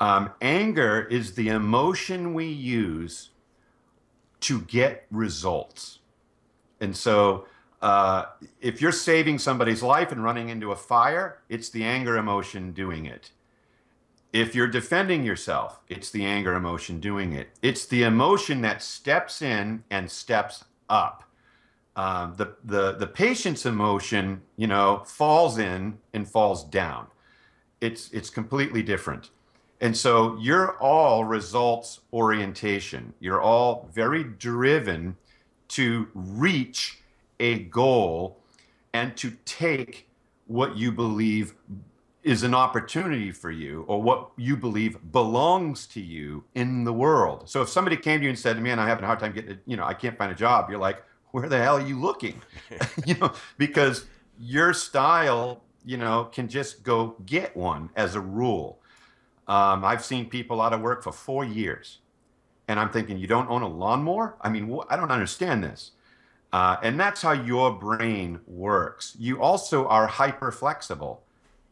Um, 0.00 0.30
anger 0.40 1.06
is 1.10 1.34
the 1.34 1.48
emotion 1.48 2.32
we 2.32 2.46
use 2.46 3.30
to 4.40 4.62
get 4.62 5.06
results. 5.10 5.98
And 6.80 6.96
so, 6.96 7.46
uh, 7.82 8.24
if 8.60 8.80
you're 8.80 8.92
saving 8.92 9.38
somebody's 9.38 9.82
life 9.82 10.10
and 10.10 10.24
running 10.24 10.48
into 10.48 10.72
a 10.72 10.76
fire, 10.76 11.38
it's 11.50 11.68
the 11.68 11.84
anger 11.84 12.16
emotion 12.16 12.72
doing 12.72 13.04
it. 13.04 13.30
If 14.32 14.54
you're 14.54 14.68
defending 14.68 15.24
yourself, 15.24 15.80
it's 15.88 16.10
the 16.10 16.24
anger 16.24 16.54
emotion 16.54 17.00
doing 17.00 17.32
it. 17.32 17.48
It's 17.62 17.84
the 17.84 18.04
emotion 18.04 18.62
that 18.62 18.82
steps 18.82 19.42
in 19.42 19.84
and 19.90 20.10
steps 20.10 20.64
up. 20.88 21.24
Um, 21.96 22.34
the 22.36 22.54
the 22.64 22.92
the 22.92 23.06
patient's 23.06 23.66
emotion, 23.66 24.42
you 24.56 24.66
know, 24.66 25.02
falls 25.04 25.58
in 25.58 25.98
and 26.14 26.28
falls 26.28 26.64
down. 26.64 27.08
It's 27.80 28.10
it's 28.12 28.30
completely 28.30 28.82
different. 28.82 29.30
And 29.80 29.96
so 29.96 30.36
you're 30.38 30.76
all 30.78 31.24
results 31.24 32.00
orientation. 32.12 33.14
You're 33.18 33.40
all 33.40 33.88
very 33.92 34.24
driven 34.24 35.16
to 35.68 36.08
reach 36.14 36.98
a 37.38 37.60
goal 37.60 38.38
and 38.92 39.16
to 39.16 39.32
take 39.44 40.08
what 40.46 40.76
you 40.76 40.92
believe 40.92 41.54
is 42.22 42.42
an 42.42 42.54
opportunity 42.54 43.30
for 43.30 43.50
you 43.50 43.84
or 43.88 44.02
what 44.02 44.30
you 44.36 44.56
believe 44.56 44.98
belongs 45.10 45.86
to 45.86 46.00
you 46.00 46.44
in 46.54 46.84
the 46.84 46.92
world. 46.92 47.48
So 47.48 47.62
if 47.62 47.68
somebody 47.68 47.96
came 47.96 48.20
to 48.20 48.24
you 48.24 48.30
and 48.30 48.38
said, 48.38 48.60
"Man, 48.60 48.78
I'm 48.78 48.86
having 48.86 49.04
a 49.04 49.06
hard 49.06 49.20
time 49.20 49.32
getting, 49.32 49.58
you 49.64 49.76
know, 49.76 49.84
I 49.84 49.94
can't 49.94 50.18
find 50.18 50.30
a 50.30 50.34
job," 50.34 50.68
you're 50.68 50.78
like, 50.78 51.02
"Where 51.30 51.48
the 51.48 51.58
hell 51.58 51.78
are 51.78 51.86
you 51.86 51.98
looking?" 51.98 52.42
you 53.06 53.14
know, 53.14 53.32
because 53.56 54.04
your 54.38 54.74
style, 54.74 55.62
you 55.84 55.96
know, 55.96 56.24
can 56.24 56.48
just 56.48 56.82
go 56.82 57.16
get 57.24 57.56
one 57.56 57.90
as 57.96 58.14
a 58.16 58.20
rule. 58.20 58.80
Um, 59.50 59.84
I've 59.84 60.04
seen 60.04 60.30
people 60.30 60.60
out 60.62 60.72
of 60.72 60.80
work 60.80 61.02
for 61.02 61.12
four 61.12 61.44
years, 61.44 61.98
and 62.68 62.80
I'm 62.80 62.90
thinking, 62.90 63.18
"You 63.18 63.26
don't 63.26 63.50
own 63.50 63.62
a 63.62 63.68
lawnmower?" 63.68 64.36
I 64.40 64.48
mean, 64.48 64.70
wh- 64.70 64.86
I 64.88 64.96
don't 64.96 65.10
understand 65.10 65.62
this. 65.64 65.92
Uh, 66.52 66.76
and 66.82 66.98
that's 66.98 67.22
how 67.22 67.32
your 67.32 67.72
brain 67.72 68.40
works. 68.46 69.16
You 69.18 69.40
also 69.42 69.86
are 69.88 70.06
hyper 70.06 70.50
flexible 70.50 71.22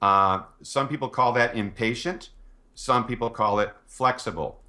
uh, 0.00 0.42
some 0.62 0.88
people 0.88 1.08
call 1.08 1.32
that 1.32 1.56
impatient. 1.56 2.30
Some 2.74 3.06
people 3.06 3.30
call 3.30 3.60
it 3.60 3.74
flexible. 3.86 4.60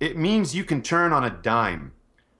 It 0.00 0.16
means 0.16 0.54
you 0.54 0.64
can 0.64 0.82
turn 0.82 1.12
on 1.12 1.24
a 1.24 1.30
dime. 1.30 1.92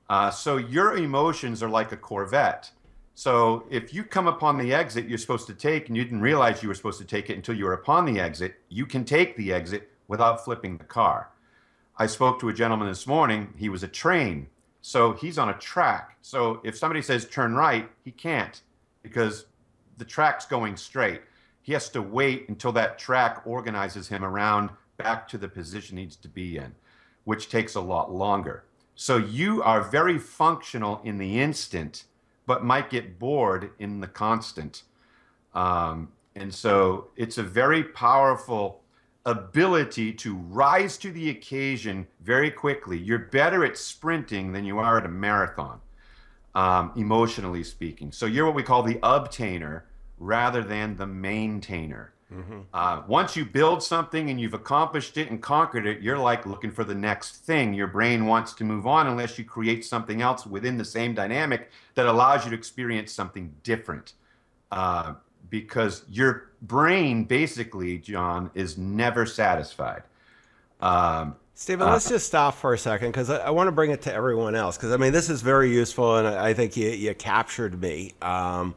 Uh, 0.09 0.31
so 0.31 0.57
your 0.57 0.97
emotions 0.97 1.63
are 1.63 1.69
like 1.69 1.93
a 1.93 1.97
Corvette. 1.97 2.71
So 3.15 3.65
if 3.69 3.93
you 3.93 4.05
come 4.05 4.29
upon 4.29 4.59
the 4.59 4.73
exit 4.73 5.09
you're 5.09 5.19
supposed 5.19 5.49
to 5.49 5.55
take 5.55 5.89
and 5.89 5.97
you 5.97 6.05
didn't 6.05 6.21
realize 6.21 6.63
you 6.63 6.69
were 6.69 6.75
supposed 6.75 7.01
to 7.01 7.05
take 7.05 7.31
it 7.31 7.35
until 7.35 7.57
you 7.57 7.65
were 7.65 7.73
upon 7.73 8.05
the 8.05 8.21
exit, 8.21 8.55
you 8.69 8.87
can 8.87 9.05
take 9.05 9.37
the 9.37 9.53
exit 9.53 9.91
without 10.09 10.44
flipping 10.44 10.79
the 10.79 10.85
car. 10.85 11.31
I 11.97 12.07
spoke 12.07 12.40
to 12.40 12.49
a 12.49 12.55
gentleman 12.55 12.88
this 12.88 13.07
morning. 13.07 13.55
He 13.57 13.68
was 13.68 13.83
a 13.85 13.88
train 13.88 14.49
So 14.81 15.12
he's 15.12 15.38
on 15.38 15.49
a 15.51 15.55
track. 15.59 16.16
So 16.23 16.61
if 16.64 16.79
somebody 16.79 17.03
says 17.03 17.27
turn 17.27 17.55
right, 17.55 17.90
he 18.05 18.11
can't 18.11 18.62
because 19.03 19.47
the 19.99 20.05
track's 20.05 20.47
going 20.47 20.77
straight. 20.77 21.23
He 21.62 21.73
has 21.73 21.88
to 21.90 22.03
wait 22.03 22.49
until 22.49 22.73
that 22.73 22.99
track 22.99 23.42
organizes 23.44 24.09
him 24.09 24.25
around 24.25 24.71
back 24.97 25.29
to 25.29 25.38
the 25.38 25.49
position 25.49 25.97
he 25.97 26.05
needs 26.05 26.16
to 26.16 26.29
be 26.29 26.57
in, 26.57 26.75
which 27.25 27.51
takes 27.51 27.75
a 27.75 27.81
lot 27.81 28.12
longer. 28.12 28.64
So 28.94 29.16
you 29.16 29.62
are 29.62 29.83
very 29.83 30.18
functional 30.18 31.01
in 31.05 31.18
the 31.18 31.40
instant, 31.40 32.05
but 32.47 32.64
might 32.64 32.90
get 32.90 33.18
bored 33.18 33.71
in 33.79 34.01
the 34.01 34.09
constant. 34.09 34.85
Um, 35.55 36.12
and 36.35 36.55
so 36.55 37.09
it's 37.16 37.38
a 37.38 37.42
very 37.42 37.85
powerful 37.85 38.81
ability 39.31 40.12
to 40.12 40.35
rise 40.35 40.97
to 40.99 41.11
the 41.11 41.31
occasion 41.31 42.07
very 42.23 42.51
quickly. 42.51 42.99
You're 42.99 43.19
better 43.19 43.64
at 43.64 43.77
sprinting 43.77 44.53
than 44.53 44.64
you 44.64 44.79
are 44.79 44.99
at 44.99 45.07
a 45.07 45.09
marathon, 45.09 45.81
um, 46.55 46.93
emotionally 46.97 47.64
speaking. 47.64 48.12
So 48.12 48.27
you're 48.27 48.47
what 48.47 48.55
we 48.55 48.62
call 48.62 48.83
the 48.83 48.97
obtainer 48.97 49.83
rather 50.19 50.62
than 50.62 50.97
the 50.97 51.07
maintainer. 51.07 52.12
Mm-hmm. 52.33 52.61
Uh, 52.75 53.03
once 53.07 53.37
you 53.37 53.45
build 53.45 53.83
something 53.83 54.29
and 54.29 54.41
you've 54.41 54.55
accomplished 54.55 55.17
it 55.17 55.31
and 55.31 55.41
conquered 55.41 55.87
it, 55.87 56.03
you're 56.03 56.19
like 56.19 56.45
looking 56.45 56.71
for 56.71 56.85
the 56.85 56.95
next 56.95 57.37
thing. 57.45 57.73
Your 57.73 57.87
brain 57.87 58.27
wants 58.27 58.53
to 58.55 58.64
move 58.64 58.87
on 58.87 59.07
unless 59.07 59.38
you 59.38 59.45
create 59.45 59.85
something 59.85 60.21
else 60.21 60.47
within 60.47 60.77
the 60.77 60.85
same 60.85 61.14
dynamic 61.14 61.71
that 61.95 62.07
allows 62.07 62.45
you 62.45 62.51
to 62.51 62.57
experience 62.57 63.12
something 63.12 63.55
different. 63.62 64.12
Uh, 64.71 65.14
because 65.51 66.05
your 66.11 66.51
brain, 66.63 67.25
basically, 67.25 67.99
John, 67.99 68.51
is 68.55 68.79
never 68.79 69.27
satisfied. 69.27 70.03
Um, 70.81 71.37
Stephen, 71.55 71.89
uh, 71.89 71.93
let's 71.93 72.09
just 72.09 72.27
stop 72.27 72.55
for 72.55 72.73
a 72.73 72.79
second 72.79 73.09
because 73.09 73.31
I, 73.31 73.39
I 73.39 73.51
want 73.51 73.67
to 73.67 73.73
bring 73.73 73.91
it 73.91 74.03
to 74.03 74.15
everyone 74.15 74.55
else 74.55 74.77
because 74.77 74.93
I 74.93 74.97
mean 74.97 75.13
this 75.13 75.29
is 75.29 75.43
very 75.43 75.73
useful 75.73 76.17
and 76.17 76.29
I, 76.29 76.51
I 76.51 76.55
think 76.55 76.77
you, 76.77 76.89
you 76.91 77.15
captured 77.15 77.81
me. 77.81 78.15
Um, 78.23 78.77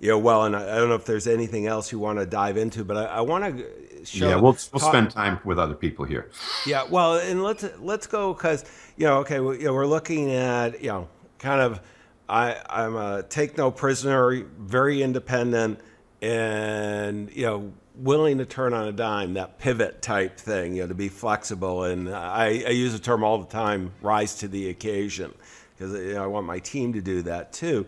you 0.00 0.08
know, 0.08 0.18
well, 0.18 0.44
and 0.44 0.56
I, 0.56 0.62
I 0.62 0.76
don't 0.76 0.88
know 0.88 0.94
if 0.94 1.04
there's 1.04 1.26
anything 1.26 1.66
else 1.66 1.92
you 1.92 1.98
want 1.98 2.18
to 2.18 2.26
dive 2.26 2.56
into, 2.56 2.84
but 2.84 2.96
I, 2.96 3.04
I 3.04 3.20
want 3.20 3.58
to 3.58 4.04
show. 4.04 4.28
Yeah, 4.28 4.34
we'll 4.34 4.56
we'll 4.72 4.80
talk, 4.80 4.82
spend 4.82 5.10
time 5.10 5.40
with 5.44 5.58
other 5.58 5.74
people 5.74 6.04
here. 6.04 6.30
Yeah, 6.66 6.84
well, 6.88 7.16
and 7.16 7.42
let's 7.42 7.64
let's 7.78 8.06
go 8.06 8.34
because 8.34 8.64
you 8.96 9.06
know, 9.06 9.18
okay, 9.18 9.38
we, 9.38 9.58
you 9.58 9.66
know, 9.66 9.74
we're 9.74 9.86
looking 9.86 10.32
at 10.32 10.82
you 10.82 10.88
know, 10.88 11.08
kind 11.38 11.60
of, 11.60 11.80
I 12.28 12.56
I'm 12.68 12.96
a 12.96 13.22
take 13.22 13.56
no 13.56 13.70
prisoner, 13.70 14.44
very 14.58 15.02
independent, 15.02 15.78
and 16.22 17.30
you 17.34 17.44
know, 17.44 17.72
willing 17.96 18.38
to 18.38 18.46
turn 18.46 18.72
on 18.72 18.86
a 18.88 18.92
dime, 18.92 19.34
that 19.34 19.58
pivot 19.58 20.00
type 20.00 20.38
thing, 20.38 20.76
you 20.76 20.82
know, 20.82 20.88
to 20.88 20.94
be 20.94 21.08
flexible. 21.08 21.84
And 21.84 22.08
I, 22.08 22.62
I 22.66 22.70
use 22.70 22.92
the 22.92 22.98
term 22.98 23.24
all 23.24 23.38
the 23.38 23.50
time, 23.50 23.92
rise 24.00 24.36
to 24.36 24.48
the 24.48 24.70
occasion, 24.70 25.34
because 25.76 25.92
you 25.92 26.14
know, 26.14 26.24
I 26.24 26.26
want 26.28 26.46
my 26.46 26.60
team 26.60 26.92
to 26.94 27.02
do 27.02 27.22
that 27.22 27.52
too. 27.52 27.86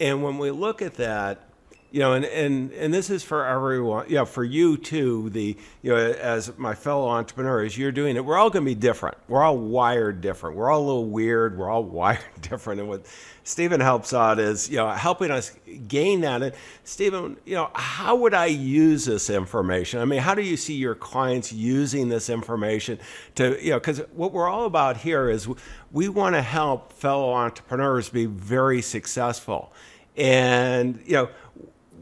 And 0.00 0.22
when 0.22 0.38
we 0.38 0.50
look 0.50 0.80
at 0.80 0.94
that, 0.94 1.48
you 1.92 1.98
know, 1.98 2.14
and, 2.14 2.24
and, 2.24 2.72
and 2.72 2.92
this 2.92 3.10
is 3.10 3.22
for 3.22 3.44
everyone, 3.44 4.06
yeah, 4.08 4.24
for 4.24 4.42
you 4.42 4.78
too, 4.78 5.28
the, 5.28 5.54
you 5.82 5.90
know, 5.92 5.96
as 5.96 6.56
my 6.56 6.74
fellow 6.74 7.06
entrepreneurs, 7.06 7.76
you're 7.76 7.92
doing 7.92 8.16
it, 8.16 8.24
we're 8.24 8.38
all 8.38 8.48
going 8.48 8.64
to 8.64 8.70
be 8.70 8.74
different. 8.74 9.18
We're 9.28 9.42
all 9.42 9.58
wired 9.58 10.22
different. 10.22 10.56
We're 10.56 10.70
all 10.70 10.80
a 10.80 10.86
little 10.86 11.10
weird. 11.10 11.58
We're 11.58 11.68
all 11.68 11.84
wired 12.02 12.22
different. 12.40 12.80
And 12.80 12.88
what 12.88 13.04
Stephen 13.44 13.78
helps 13.78 14.14
out 14.14 14.38
is, 14.38 14.70
you 14.70 14.78
know, 14.78 14.88
helping 14.88 15.30
us 15.30 15.52
gain 15.86 16.22
that. 16.22 16.42
And 16.42 16.54
Stephen, 16.84 17.36
you 17.44 17.56
know, 17.56 17.70
how 17.74 18.16
would 18.16 18.32
I 18.32 18.46
use 18.46 19.04
this 19.04 19.28
information? 19.28 20.00
I 20.00 20.06
mean, 20.06 20.20
how 20.20 20.34
do 20.34 20.42
you 20.42 20.56
see 20.56 20.74
your 20.74 20.94
clients 20.94 21.52
using 21.52 22.08
this 22.08 22.30
information 22.30 23.00
to, 23.34 23.62
you 23.62 23.72
know, 23.72 23.78
because 23.78 23.98
what 24.14 24.32
we're 24.32 24.48
all 24.48 24.64
about 24.64 24.96
here 24.96 25.28
is 25.28 25.46
we 25.90 26.08
want 26.08 26.36
to 26.36 26.42
help 26.42 26.94
fellow 26.94 27.34
entrepreneurs 27.34 28.08
be 28.08 28.24
very 28.24 28.80
successful. 28.80 29.74
And, 30.16 31.02
you 31.06 31.14
know, 31.14 31.30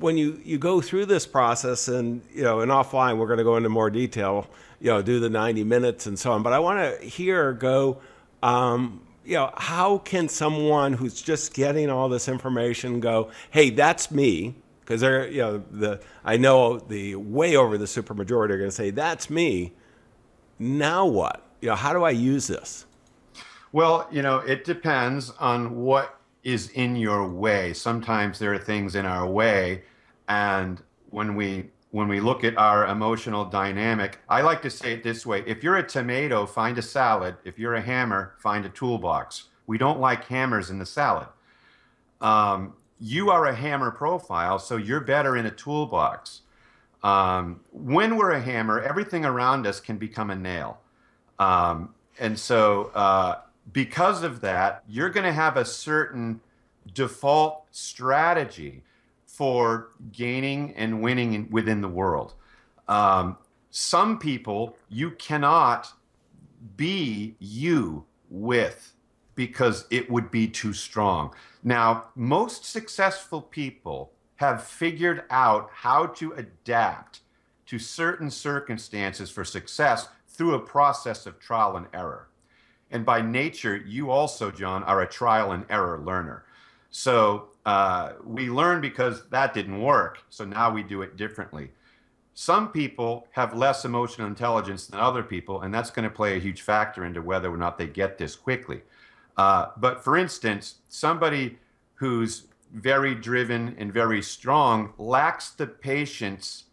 when 0.01 0.17
you, 0.17 0.41
you 0.45 0.59
go 0.59 0.81
through 0.81 1.07
this 1.07 1.27
process 1.27 1.89
and 1.89 2.23
you 2.33 2.43
know 2.43 2.61
and 2.61 2.71
offline 2.71 3.19
we're 3.19 3.27
going 3.27 3.39
to 3.39 3.45
go 3.45 3.57
into 3.57 3.69
more 3.69 3.91
detail 3.91 4.47
you 4.81 4.89
know 4.91 5.03
do 5.03 5.21
the 5.21 5.31
90 5.31 5.63
minutes 5.65 6.07
and 6.07 6.19
so 6.19 6.33
on 6.33 6.43
but 6.43 6.53
i 6.53 6.59
want 6.59 6.79
to 6.79 7.07
hear 7.07 7.53
go 7.53 8.01
um, 8.43 9.03
you 9.25 9.35
know 9.35 9.53
how 9.57 9.99
can 9.99 10.29
someone 10.29 10.95
who's 10.95 11.21
just 11.21 11.55
getting 11.55 11.91
all 11.91 12.09
this 12.09 12.29
information 12.29 13.01
go 13.01 13.31
hey 13.51 13.71
that's 13.71 14.11
me 14.11 14.55
because 14.81 15.03
they're 15.03 15.29
you 15.29 15.39
know 15.39 15.63
the 15.71 16.01
i 16.25 16.37
know 16.37 16.79
the 16.79 17.15
way 17.15 17.55
over 17.55 17.79
the 17.79 17.85
supermajority 17.85 18.51
are 18.51 18.59
going 18.59 18.71
to 18.71 18.73
say 18.73 18.91
that's 18.91 19.31
me. 19.31 19.73
Now 20.59 21.07
what? 21.07 21.47
You 21.61 21.69
know 21.69 21.77
how 21.77 21.93
do 21.93 22.03
i 22.03 22.11
use 22.11 22.49
this? 22.49 22.87
Well 23.73 24.09
you 24.11 24.23
know 24.23 24.39
it 24.39 24.65
depends 24.65 25.31
on 25.39 25.77
what 25.77 26.19
is 26.42 26.70
in 26.70 26.96
your 26.96 27.29
way 27.29 27.72
sometimes 27.72 28.38
there 28.38 28.53
are 28.53 28.59
things 28.59 28.94
in 28.94 29.05
our 29.05 29.26
way 29.26 29.83
and 30.29 30.83
when 31.11 31.35
we 31.35 31.70
when 31.90 32.07
we 32.07 32.20
look 32.20 32.44
at 32.44 32.57
our 32.57 32.87
emotional 32.87 33.44
dynamic, 33.44 34.20
I 34.29 34.42
like 34.42 34.62
to 34.62 34.70
say 34.70 34.92
it 34.92 35.03
this 35.03 35.26
way 35.26 35.42
if 35.46 35.62
you're 35.62 35.76
a 35.76 35.87
tomato, 35.87 36.46
find 36.46 36.79
a 36.79 36.83
salad. 36.83 37.37
If 37.44 37.59
you're 37.59 37.74
a 37.74 37.81
hammer, 37.81 38.35
find 38.38 38.64
a 38.64 38.68
toolbox. 38.68 39.48
We 39.66 39.79
don't 39.79 40.00
like 40.00 40.24
hammers 40.24 40.70
in 40.70 40.79
the 40.79 40.87
salad. 40.87 41.29
Um, 42.20 42.74
you 43.00 43.31
are 43.31 43.46
a 43.46 43.55
hammer 43.55 43.90
profile, 43.90 44.59
so 44.59 44.76
you're 44.76 45.00
better 45.00 45.37
in 45.37 45.46
a 45.46 45.50
toolbox. 45.50 46.42
Um, 47.03 47.61
when 47.72 48.16
we're 48.16 48.33
a 48.33 48.40
hammer, 48.40 48.81
everything 48.81 49.24
around 49.24 49.66
us 49.66 49.81
can 49.81 49.96
become 49.96 50.31
a 50.31 50.37
nail. 50.37 50.81
Um, 51.38 51.94
and 52.18 52.38
so, 52.38 52.90
uh, 52.94 53.38
because 53.73 54.23
of 54.23 54.40
that, 54.40 54.85
you're 54.88 55.11
going 55.11 55.27
to 55.27 55.33
have 55.33 55.57
a 55.57 55.64
certain 55.64 56.40
default 56.94 57.64
strategy 57.70 58.83
for 59.27 59.90
gaining 60.12 60.75
and 60.75 61.03
winning 61.03 61.35
in, 61.35 61.49
within 61.51 61.81
the 61.81 61.88
world. 61.88 62.35
Um, 62.88 63.37
some 63.70 64.18
people 64.18 64.77
you 64.88 65.12
cannot 65.12 65.92
be 66.77 67.37
you 67.38 68.05
with 68.29 68.92
because 69.35 69.87
it 69.90 70.11
would 70.11 70.31
be 70.31 70.46
too 70.46 70.73
strong. 70.73 71.33
Now, 71.62 72.07
most 72.14 72.64
successful 72.64 73.40
people 73.40 74.12
have 74.37 74.64
figured 74.64 75.25
out 75.31 75.70
how 75.73 76.07
to 76.07 76.33
adapt 76.33 77.20
to 77.66 77.79
certain 77.79 78.31
circumstances 78.31 79.31
for 79.31 79.44
success 79.44 80.09
through 80.29 80.55
a 80.55 80.61
process 80.61 81.27
of 81.27 81.38
trial 81.38 81.77
and 81.77 81.87
error. 81.94 82.30
And 82.90 83.05
by 83.05 83.20
nature, 83.20 83.76
you 83.76 84.11
also, 84.11 84.50
John, 84.50 84.83
are 84.85 85.03
a 85.03 85.07
trial 85.09 85.53
and 85.53 85.64
error 85.70 85.98
learner. 86.05 86.44
So 86.90 87.48
uh, 87.66 88.12
we 88.24 88.50
learn 88.50 88.81
because 88.81 89.29
that 89.31 89.55
didn't 89.55 89.81
work. 89.81 90.18
So 90.29 90.44
now 90.44 90.72
we 90.72 90.83
do 90.83 91.03
it 91.03 91.16
differently. 91.16 91.70
Some 92.35 92.72
people 92.72 93.26
have 93.33 93.55
less 93.55 93.85
emotional 93.85 94.26
intelligence 94.26 94.87
than 94.87 94.98
other 94.98 95.22
people, 95.22 95.62
and 95.62 95.74
that's 95.74 95.90
going 95.90 96.09
to 96.09 96.14
play 96.14 96.37
a 96.37 96.40
huge 96.40 96.62
factor 96.62 97.05
into 97.05 97.20
whether 97.22 97.53
or 97.53 97.57
not 97.57 97.76
they 97.76 97.87
get 97.87 98.18
this 98.18 98.35
quickly. 98.35 98.81
Uh, 99.37 99.66
but 99.76 100.03
for 100.03 100.16
instance, 100.16 100.76
somebody 100.88 101.59
who's 101.94 102.46
very 102.72 103.14
driven 103.14 103.74
and 103.79 103.92
very 103.92 104.22
strong 104.22 104.92
lacks 104.96 105.50
the 105.50 105.66
patience 105.66 106.64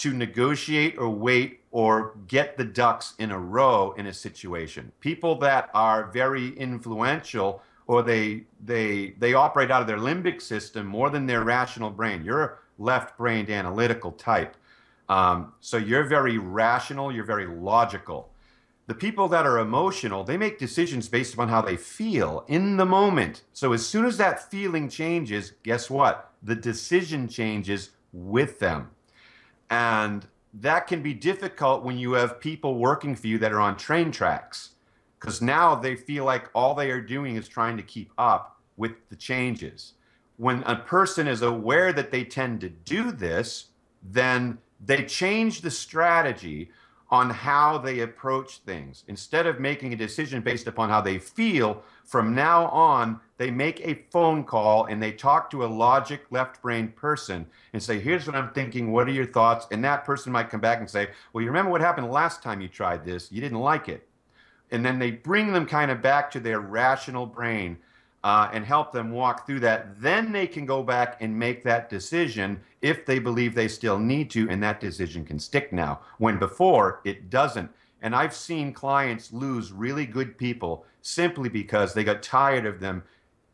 to 0.00 0.12
negotiate 0.12 0.98
or 0.98 1.10
wait 1.10 1.60
or 1.70 2.14
get 2.26 2.56
the 2.56 2.64
ducks 2.64 3.14
in 3.18 3.30
a 3.30 3.38
row 3.38 3.92
in 3.98 4.06
a 4.06 4.12
situation. 4.12 4.90
People 5.00 5.36
that 5.38 5.70
are 5.74 6.10
very 6.10 6.56
influential 6.58 7.62
or 7.86 8.02
they 8.02 8.44
they 8.64 9.14
they 9.18 9.34
operate 9.34 9.70
out 9.70 9.82
of 9.82 9.86
their 9.86 9.98
limbic 9.98 10.40
system 10.40 10.86
more 10.86 11.10
than 11.10 11.26
their 11.26 11.44
rational 11.44 11.90
brain. 11.90 12.24
You're 12.24 12.42
a 12.42 12.52
left-brained 12.78 13.50
analytical 13.50 14.12
type, 14.12 14.56
um, 15.08 15.52
so 15.60 15.76
you're 15.76 16.04
very 16.04 16.38
rational. 16.38 17.12
You're 17.12 17.24
very 17.24 17.46
logical. 17.46 18.30
The 18.86 18.94
people 18.94 19.28
that 19.28 19.46
are 19.46 19.58
emotional, 19.58 20.24
they 20.24 20.36
make 20.36 20.58
decisions 20.58 21.08
based 21.08 21.34
upon 21.34 21.48
how 21.48 21.62
they 21.62 21.76
feel 21.76 22.44
in 22.48 22.76
the 22.76 22.86
moment. 22.86 23.42
So 23.52 23.72
as 23.72 23.86
soon 23.86 24.04
as 24.04 24.16
that 24.16 24.50
feeling 24.50 24.88
changes, 24.88 25.52
guess 25.62 25.90
what? 25.90 26.32
The 26.42 26.56
decision 26.56 27.28
changes 27.28 27.90
with 28.12 28.58
them. 28.58 28.90
And 29.70 30.26
that 30.52 30.86
can 30.88 31.00
be 31.02 31.14
difficult 31.14 31.84
when 31.84 31.96
you 31.96 32.12
have 32.12 32.40
people 32.40 32.74
working 32.76 33.14
for 33.14 33.28
you 33.28 33.38
that 33.38 33.52
are 33.52 33.60
on 33.60 33.76
train 33.76 34.10
tracks 34.10 34.70
because 35.18 35.40
now 35.40 35.74
they 35.74 35.94
feel 35.94 36.24
like 36.24 36.50
all 36.54 36.74
they 36.74 36.90
are 36.90 37.00
doing 37.00 37.36
is 37.36 37.46
trying 37.46 37.76
to 37.76 37.82
keep 37.82 38.10
up 38.18 38.58
with 38.76 38.92
the 39.10 39.16
changes. 39.16 39.92
When 40.38 40.62
a 40.62 40.76
person 40.76 41.28
is 41.28 41.42
aware 41.42 41.92
that 41.92 42.10
they 42.10 42.24
tend 42.24 42.62
to 42.62 42.70
do 42.70 43.12
this, 43.12 43.66
then 44.02 44.58
they 44.84 45.04
change 45.04 45.60
the 45.60 45.70
strategy 45.70 46.70
on 47.10 47.28
how 47.30 47.76
they 47.76 48.00
approach 48.00 48.58
things. 48.58 49.04
Instead 49.08 49.46
of 49.46 49.58
making 49.58 49.92
a 49.92 49.96
decision 49.96 50.40
based 50.40 50.66
upon 50.66 50.88
how 50.88 51.00
they 51.00 51.18
feel, 51.18 51.82
from 52.04 52.34
now 52.34 52.66
on, 52.68 53.20
they 53.36 53.50
make 53.50 53.80
a 53.80 54.04
phone 54.10 54.44
call 54.44 54.84
and 54.84 55.02
they 55.02 55.12
talk 55.12 55.50
to 55.50 55.64
a 55.64 55.66
logic 55.66 56.22
left 56.30 56.62
brain 56.62 56.88
person 56.88 57.46
and 57.72 57.82
say, 57.82 57.98
Here's 57.98 58.26
what 58.26 58.36
I'm 58.36 58.50
thinking. 58.50 58.92
What 58.92 59.08
are 59.08 59.12
your 59.12 59.26
thoughts? 59.26 59.66
And 59.72 59.84
that 59.84 60.04
person 60.04 60.32
might 60.32 60.50
come 60.50 60.60
back 60.60 60.78
and 60.78 60.88
say, 60.88 61.08
Well, 61.32 61.42
you 61.42 61.48
remember 61.48 61.70
what 61.70 61.80
happened 61.80 62.10
last 62.10 62.42
time 62.42 62.60
you 62.60 62.68
tried 62.68 63.04
this? 63.04 63.32
You 63.32 63.40
didn't 63.40 63.58
like 63.58 63.88
it 63.88 64.06
and 64.70 64.84
then 64.84 64.98
they 64.98 65.10
bring 65.10 65.52
them 65.52 65.66
kind 65.66 65.90
of 65.90 66.02
back 66.02 66.30
to 66.30 66.40
their 66.40 66.60
rational 66.60 67.26
brain 67.26 67.76
uh, 68.22 68.50
and 68.52 68.64
help 68.64 68.92
them 68.92 69.10
walk 69.10 69.46
through 69.46 69.60
that. 69.60 70.00
Then 70.00 70.32
they 70.32 70.46
can 70.46 70.66
go 70.66 70.82
back 70.82 71.16
and 71.20 71.38
make 71.38 71.64
that 71.64 71.88
decision 71.88 72.60
if 72.82 73.06
they 73.06 73.18
believe 73.18 73.54
they 73.54 73.68
still 73.68 73.98
need 73.98 74.30
to, 74.30 74.48
and 74.50 74.62
that 74.62 74.80
decision 74.80 75.24
can 75.24 75.38
stick 75.38 75.72
now, 75.72 76.00
when 76.18 76.38
before 76.38 77.00
it 77.04 77.30
doesn't. 77.30 77.70
And 78.02 78.14
I've 78.14 78.34
seen 78.34 78.72
clients 78.72 79.32
lose 79.32 79.72
really 79.72 80.06
good 80.06 80.38
people 80.38 80.84
simply 81.02 81.48
because 81.48 81.92
they 81.92 82.04
got 82.04 82.22
tired 82.22 82.66
of 82.66 82.80
them 82.80 83.02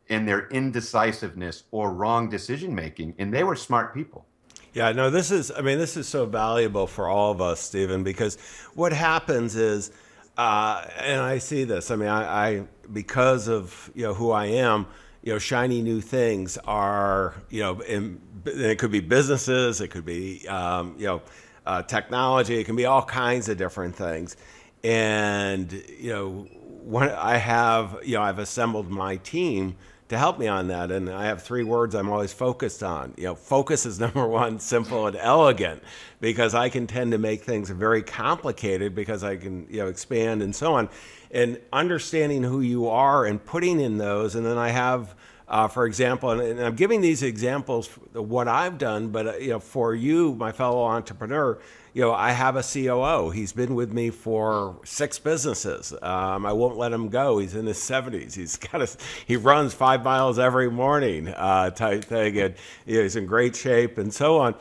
and 0.09 0.27
their 0.27 0.47
indecisiveness 0.47 1.63
or 1.71 1.91
wrong 1.91 2.29
decision 2.29 2.73
making, 2.73 3.13
and 3.17 3.33
they 3.33 3.43
were 3.43 3.55
smart 3.55 3.93
people. 3.93 4.25
Yeah, 4.73 4.91
no, 4.91 5.09
this 5.09 5.31
is, 5.31 5.51
I 5.51 5.61
mean, 5.61 5.79
this 5.79 5.97
is 5.97 6.07
so 6.07 6.25
valuable 6.25 6.87
for 6.87 7.07
all 7.09 7.31
of 7.31 7.41
us, 7.41 7.59
Stephen, 7.59 8.03
because 8.03 8.37
what 8.75 8.93
happens 8.93 9.55
is, 9.55 9.91
uh, 10.37 10.85
and 10.99 11.19
I 11.19 11.39
see 11.39 11.63
this, 11.63 11.89
I 11.89 11.95
mean, 11.95 12.09
I, 12.09 12.47
I, 12.47 12.63
because 12.91 13.47
of, 13.47 13.91
you 13.93 14.03
know, 14.03 14.13
who 14.13 14.31
I 14.31 14.45
am, 14.45 14.87
you 15.23 15.33
know, 15.33 15.39
shiny 15.39 15.81
new 15.81 16.01
things 16.01 16.57
are, 16.65 17.35
you 17.49 17.61
know, 17.61 17.79
in, 17.81 18.21
it 18.45 18.79
could 18.79 18.91
be 18.91 18.99
businesses, 18.99 19.81
it 19.81 19.89
could 19.89 20.05
be, 20.05 20.47
um, 20.47 20.95
you 20.97 21.07
know, 21.07 21.21
uh, 21.65 21.83
technology, 21.83 22.59
it 22.59 22.63
can 22.63 22.75
be 22.75 22.85
all 22.85 23.03
kinds 23.03 23.49
of 23.49 23.57
different 23.57 23.95
things. 23.95 24.37
And, 24.83 25.71
you 25.99 26.11
know, 26.13 26.47
when 26.83 27.09
I 27.09 27.37
have, 27.37 27.99
you 28.03 28.15
know, 28.15 28.21
I've 28.21 28.39
assembled 28.39 28.89
my 28.89 29.17
team 29.17 29.75
to 30.09 30.17
help 30.17 30.39
me 30.39 30.47
on 30.47 30.67
that. 30.67 30.91
And 30.91 31.09
I 31.09 31.25
have 31.25 31.43
three 31.43 31.63
words 31.63 31.95
I'm 31.95 32.09
always 32.09 32.33
focused 32.33 32.83
on. 32.83 33.13
You 33.17 33.25
know, 33.25 33.35
focus 33.35 33.85
is 33.85 33.99
number 34.05 34.27
one, 34.27 34.59
simple 34.59 35.07
and 35.07 35.15
elegant, 35.15 35.83
because 36.19 36.55
I 36.55 36.69
can 36.69 36.87
tend 36.87 37.11
to 37.11 37.17
make 37.17 37.43
things 37.43 37.69
very 37.69 38.01
complicated 38.01 38.95
because 38.95 39.23
I 39.23 39.37
can, 39.37 39.67
you 39.69 39.77
know, 39.77 39.87
expand 39.87 40.41
and 40.41 40.55
so 40.55 40.73
on. 40.73 40.89
And 41.31 41.59
understanding 41.73 42.43
who 42.43 42.61
you 42.61 42.87
are 42.87 43.25
and 43.25 43.43
putting 43.43 43.79
in 43.79 43.97
those, 43.97 44.35
and 44.35 44.45
then 44.45 44.57
I 44.57 44.69
have. 44.69 45.15
Uh, 45.49 45.65
for 45.65 45.85
example, 45.85 46.31
and, 46.31 46.41
and, 46.41 46.59
I'm 46.59 46.75
giving 46.75 46.99
these 46.99 47.23
examples 47.23 47.89
of 48.13 48.29
what 48.29 48.49
I've 48.49 48.77
done, 48.77 49.07
but 49.07 49.27
uh, 49.27 49.37
you 49.37 49.51
know, 49.51 49.61
for 49.61 49.95
you, 49.95 50.35
my 50.35 50.51
fellow 50.51 50.83
entrepreneur, 50.83 51.57
you 51.97 52.03
know, 52.03 52.13
I 52.13 52.29
have 52.29 52.55
a 52.55 52.61
COO. 52.61 53.31
He's 53.31 53.53
been 53.53 53.73
with 53.73 53.91
me 53.91 54.11
for 54.11 54.79
six 54.85 55.17
businesses. 55.17 55.91
Um, 55.99 56.45
I 56.45 56.53
won't 56.53 56.77
let 56.77 56.93
him 56.93 57.09
go. 57.09 57.39
He's 57.39 57.55
in 57.55 57.65
his 57.65 57.79
70s. 57.79 58.35
He's 58.35 58.55
got 58.71 58.83
a, 58.83 58.97
he 59.25 59.35
runs 59.35 59.73
five 59.73 60.03
miles 60.03 60.37
every 60.37 60.69
morning 60.69 61.27
uh, 61.29 61.71
type 61.71 62.05
thing, 62.05 62.37
and 62.37 62.53
you 62.85 62.97
know, 62.97 63.01
he's 63.01 63.15
in 63.15 63.25
great 63.25 63.55
shape 63.55 63.97
and 63.97 64.13
so 64.13 64.37
on. 64.37 64.53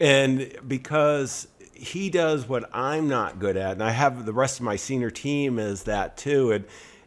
And 0.00 0.50
because 0.66 1.48
he 1.74 2.08
does 2.08 2.48
what 2.48 2.70
I'm 2.72 3.06
not 3.06 3.38
good 3.38 3.58
at, 3.58 3.72
and 3.72 3.84
I 3.84 3.90
have 3.90 4.24
the 4.24 4.32
rest 4.32 4.58
of 4.58 4.64
my 4.64 4.76
senior 4.76 5.10
team 5.10 5.58
is 5.58 5.82
that 5.82 6.16
too, 6.16 6.52
and 6.52 6.64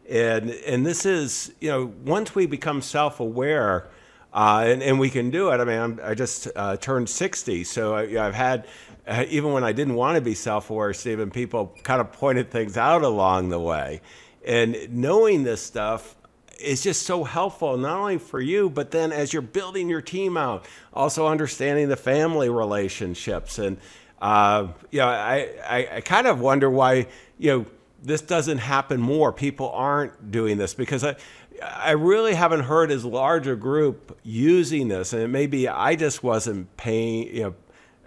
and 0.07 0.51
and 0.51 0.85
this 0.85 1.07
is 1.07 1.53
you 1.59 1.71
know 1.71 1.91
once 2.05 2.35
we 2.35 2.45
become 2.45 2.83
self-aware. 2.83 3.89
Uh, 4.33 4.63
and, 4.65 4.81
and 4.81 4.97
we 4.97 5.09
can 5.09 5.29
do 5.29 5.49
it. 5.49 5.59
I 5.59 5.65
mean, 5.65 5.77
I'm, 5.77 5.99
i 6.01 6.13
just 6.13 6.47
uh, 6.55 6.77
turned 6.77 7.09
60, 7.09 7.65
so 7.65 7.95
I, 7.95 8.07
have 8.11 8.33
had 8.33 8.65
uh, 9.07 9.25
even 9.29 9.53
when 9.53 9.63
I 9.63 9.71
didn't 9.71 9.95
want 9.95 10.15
to 10.15 10.21
be 10.21 10.33
self-aware, 10.33 10.93
Stephen, 10.93 11.31
people 11.31 11.75
kind 11.83 12.01
of 12.01 12.11
pointed 12.11 12.51
things 12.51 12.77
out 12.77 13.03
along 13.03 13.49
the 13.49 13.59
way. 13.59 14.01
And 14.45 14.75
knowing 14.89 15.43
this 15.43 15.61
stuff 15.61 16.15
is 16.59 16.83
just 16.83 17.03
so 17.03 17.23
helpful, 17.23 17.77
not 17.77 17.97
only 17.97 18.17
for 18.17 18.39
you, 18.39 18.69
but 18.69 18.91
then 18.91 19.11
as 19.11 19.33
you're 19.33 19.41
building 19.41 19.89
your 19.89 20.01
team 20.01 20.37
out, 20.37 20.65
also 20.93 21.27
understanding 21.27 21.89
the 21.89 21.95
family 21.95 22.49
relationships. 22.49 23.59
And, 23.59 23.77
uh, 24.21 24.67
you 24.91 24.99
know, 24.99 25.07
I, 25.07 25.49
I, 25.67 25.87
I 25.95 26.01
kind 26.01 26.27
of 26.27 26.39
wonder 26.39 26.69
why, 26.69 27.07
you 27.37 27.51
know, 27.51 27.65
this 28.03 28.21
doesn't 28.21 28.59
happen 28.59 28.99
more. 28.99 29.31
People 29.31 29.69
aren't 29.69 30.31
doing 30.31 30.57
this 30.57 30.73
because 30.73 31.03
I, 31.03 31.15
I 31.61 31.91
really 31.91 32.33
haven't 32.33 32.61
heard 32.61 32.91
as 32.91 33.05
large 33.05 33.47
a 33.47 33.55
group 33.55 34.17
using 34.23 34.87
this, 34.87 35.13
and 35.13 35.21
it 35.21 35.27
may 35.27 35.45
be 35.45 35.67
I 35.67 35.95
just 35.95 36.23
wasn't 36.23 36.75
paying, 36.77 37.27
you 37.35 37.43
know, 37.43 37.53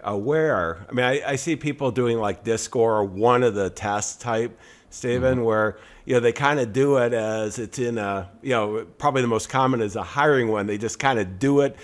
aware. 0.05 0.85
I 0.89 0.93
mean, 0.93 1.05
I, 1.05 1.31
I 1.31 1.35
see 1.35 1.55
people 1.55 1.91
doing 1.91 2.17
like 2.19 2.43
Discord 2.43 2.93
or 2.93 3.03
one 3.03 3.43
of 3.43 3.55
the 3.55 3.69
test 3.69 4.21
type, 4.21 4.57
Stephen, 4.89 5.39
mm-hmm. 5.39 5.45
where 5.45 5.77
you 6.05 6.13
know 6.13 6.21
they 6.21 6.31
kind 6.31 6.59
of 6.59 6.71
do 6.71 6.97
it 6.97 7.13
as 7.13 7.59
it's 7.59 7.79
in 7.79 7.97
a 7.97 8.29
you 8.41 8.51
know 8.51 8.85
probably 8.97 9.21
the 9.21 9.27
most 9.27 9.49
common 9.49 9.81
is 9.81 9.95
a 9.95 10.03
hiring 10.03 10.47
one. 10.47 10.67
They 10.67 10.77
just 10.77 10.99
kind 10.99 11.19
of 11.19 11.39
do 11.39 11.61
it, 11.61 11.75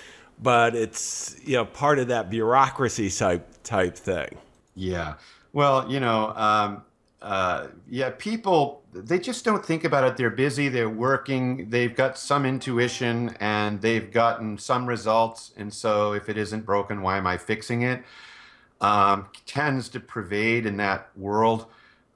but 0.41 0.75
it's 0.75 1.35
you 1.43 1.57
know 1.57 1.65
part 1.65 1.99
of 1.99 2.07
that 2.07 2.29
bureaucracy 2.29 3.09
type 3.09 3.63
type 3.63 3.97
thing. 3.97 4.37
Yeah. 4.75 5.15
Well, 5.53 5.91
you 5.91 5.99
know, 5.99 6.33
um, 6.35 6.83
uh, 7.21 7.67
yeah, 7.87 8.09
people 8.17 8.81
they 8.93 9.19
just 9.19 9.45
don't 9.45 9.65
think 9.65 9.83
about 9.83 10.03
it. 10.03 10.17
They're 10.17 10.29
busy, 10.29 10.67
they're 10.67 10.89
working, 10.89 11.69
they've 11.69 11.95
got 11.95 12.17
some 12.17 12.45
intuition, 12.45 13.35
and 13.39 13.81
they've 13.81 14.11
gotten 14.11 14.57
some 14.57 14.87
results. 14.87 15.53
And 15.55 15.73
so, 15.73 16.13
if 16.13 16.27
it 16.29 16.37
isn't 16.37 16.65
broken, 16.65 17.01
why 17.01 17.17
am 17.17 17.27
I 17.27 17.37
fixing 17.37 17.83
it? 17.83 18.03
Um, 18.81 19.27
tends 19.45 19.87
to 19.89 19.99
pervade 19.99 20.65
in 20.65 20.77
that 20.77 21.09
world. 21.15 21.67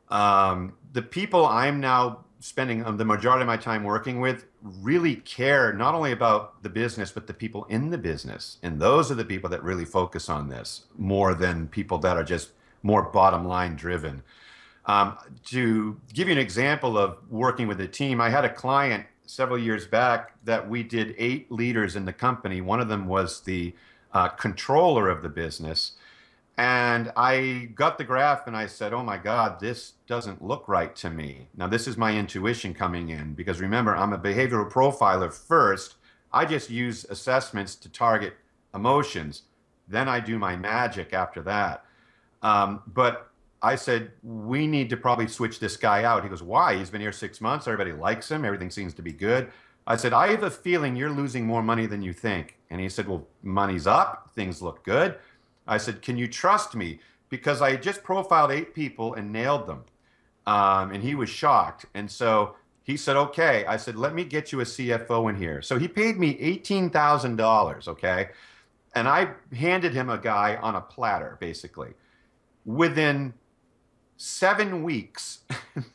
Um, 0.09 0.73
the 0.93 1.01
people 1.01 1.45
I'm 1.45 1.79
now 1.79 2.25
spending 2.39 2.85
um, 2.85 2.97
the 2.97 3.05
majority 3.05 3.41
of 3.41 3.47
my 3.47 3.57
time 3.57 3.83
working 3.83 4.19
with 4.19 4.45
really 4.61 5.15
care 5.15 5.73
not 5.73 5.95
only 5.95 6.11
about 6.11 6.61
the 6.61 6.69
business 6.69 7.11
but 7.11 7.25
the 7.25 7.33
people 7.33 7.63
in 7.65 7.89
the 7.89 7.97
business 7.97 8.57
and 8.61 8.79
those 8.79 9.09
are 9.09 9.15
the 9.15 9.25
people 9.25 9.49
that 9.49 9.63
really 9.63 9.85
focus 9.85 10.29
on 10.29 10.47
this 10.47 10.85
more 10.95 11.33
than 11.33 11.67
people 11.67 11.97
that 11.97 12.17
are 12.17 12.23
just 12.23 12.51
more 12.83 13.01
bottom 13.01 13.47
line 13.47 13.75
driven 13.75 14.21
um, 14.87 15.17
to 15.45 15.99
give 16.13 16.27
you 16.27 16.33
an 16.33 16.39
example 16.39 16.97
of 16.97 17.17
working 17.29 17.67
with 17.67 17.81
a 17.81 17.87
team, 17.87 18.21
I 18.21 18.29
had 18.29 18.45
a 18.45 18.53
client 18.53 19.05
several 19.25 19.57
years 19.57 19.87
back 19.87 20.33
that 20.43 20.69
we 20.69 20.83
did 20.83 21.15
eight 21.17 21.51
leaders 21.51 21.95
in 21.95 22.05
the 22.05 22.13
company. 22.13 22.61
One 22.61 22.79
of 22.79 22.87
them 22.87 23.07
was 23.07 23.41
the 23.41 23.73
uh, 24.13 24.29
controller 24.29 25.09
of 25.09 25.23
the 25.23 25.29
business. 25.29 25.93
And 26.57 27.11
I 27.17 27.69
got 27.75 27.97
the 27.97 28.05
graph 28.05 28.47
and 28.47 28.55
I 28.55 28.67
said, 28.67 28.93
oh 28.93 29.03
my 29.03 29.17
God, 29.17 29.59
this 29.59 29.93
doesn't 30.07 30.41
look 30.41 30.67
right 30.67 30.95
to 30.97 31.09
me. 31.09 31.47
Now, 31.57 31.67
this 31.67 31.85
is 31.85 31.97
my 31.97 32.15
intuition 32.15 32.73
coming 32.73 33.09
in 33.09 33.33
because 33.33 33.59
remember, 33.59 33.95
I'm 33.95 34.13
a 34.13 34.17
behavioral 34.17 34.71
profiler 34.71 35.33
first. 35.33 35.95
I 36.31 36.45
just 36.45 36.69
use 36.69 37.05
assessments 37.05 37.75
to 37.75 37.89
target 37.89 38.35
emotions. 38.73 39.43
Then 39.87 40.07
I 40.07 40.21
do 40.21 40.39
my 40.39 40.55
magic 40.55 41.13
after 41.13 41.41
that. 41.41 41.83
Um, 42.41 42.83
but 42.87 43.31
I 43.61 43.75
said, 43.75 44.11
we 44.21 44.67
need 44.67 44.89
to 44.91 44.97
probably 44.97 45.27
switch 45.27 45.59
this 45.59 45.77
guy 45.77 46.03
out. 46.03 46.23
He 46.23 46.29
goes, 46.29 46.43
why? 46.43 46.77
He's 46.77 46.89
been 46.89 47.01
here 47.01 47.11
six 47.11 47.41
months. 47.41 47.67
Everybody 47.67 47.93
likes 47.93 48.29
him. 48.29 48.45
Everything 48.45 48.69
seems 48.69 48.93
to 48.95 49.01
be 49.01 49.11
good. 49.11 49.51
I 49.87 49.95
said, 49.95 50.13
I 50.13 50.29
have 50.29 50.43
a 50.43 50.51
feeling 50.51 50.95
you're 50.95 51.11
losing 51.11 51.45
more 51.45 51.61
money 51.61 51.85
than 51.85 52.01
you 52.01 52.13
think. 52.13 52.57
And 52.69 52.81
he 52.81 52.89
said, 52.89 53.07
well, 53.07 53.27
money's 53.43 53.87
up. 53.87 54.31
Things 54.35 54.61
look 54.61 54.83
good. 54.83 55.15
I 55.67 55.77
said, 55.77 56.01
can 56.01 56.17
you 56.17 56.27
trust 56.27 56.75
me? 56.75 56.99
Because 57.29 57.61
I 57.61 57.75
just 57.75 58.03
profiled 58.03 58.51
eight 58.51 58.73
people 58.73 59.13
and 59.13 59.31
nailed 59.31 59.67
them. 59.67 59.83
Um, 60.47 60.91
and 60.91 61.03
he 61.03 61.15
was 61.15 61.29
shocked. 61.29 61.85
And 61.93 62.09
so 62.09 62.55
he 62.83 62.97
said, 62.97 63.15
okay. 63.15 63.65
I 63.65 63.77
said, 63.77 63.95
let 63.95 64.13
me 64.13 64.23
get 64.23 64.51
you 64.51 64.61
a 64.61 64.63
CFO 64.63 65.29
in 65.29 65.35
here. 65.35 65.61
So 65.61 65.77
he 65.79 65.87
paid 65.87 66.17
me 66.17 66.35
$18,000. 66.35 67.87
Okay. 67.87 68.29
And 68.93 69.07
I 69.07 69.29
handed 69.53 69.93
him 69.93 70.09
a 70.09 70.17
guy 70.17 70.55
on 70.57 70.75
a 70.75 70.81
platter, 70.81 71.37
basically. 71.39 71.93
Within 72.63 73.33
seven 74.17 74.83
weeks, 74.83 75.39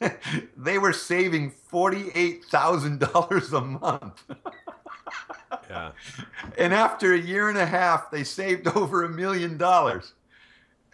they 0.56 0.78
were 0.78 0.92
saving 0.92 1.52
$48,000 1.72 3.52
a 3.52 3.60
month. 3.60 4.24
yeah. 5.68 5.92
And 6.58 6.74
after 6.74 7.14
a 7.14 7.18
year 7.18 7.48
and 7.48 7.58
a 7.58 7.66
half, 7.66 8.10
they 8.10 8.24
saved 8.24 8.68
over 8.76 9.04
a 9.04 9.08
million 9.08 9.56
dollars. 9.56 10.12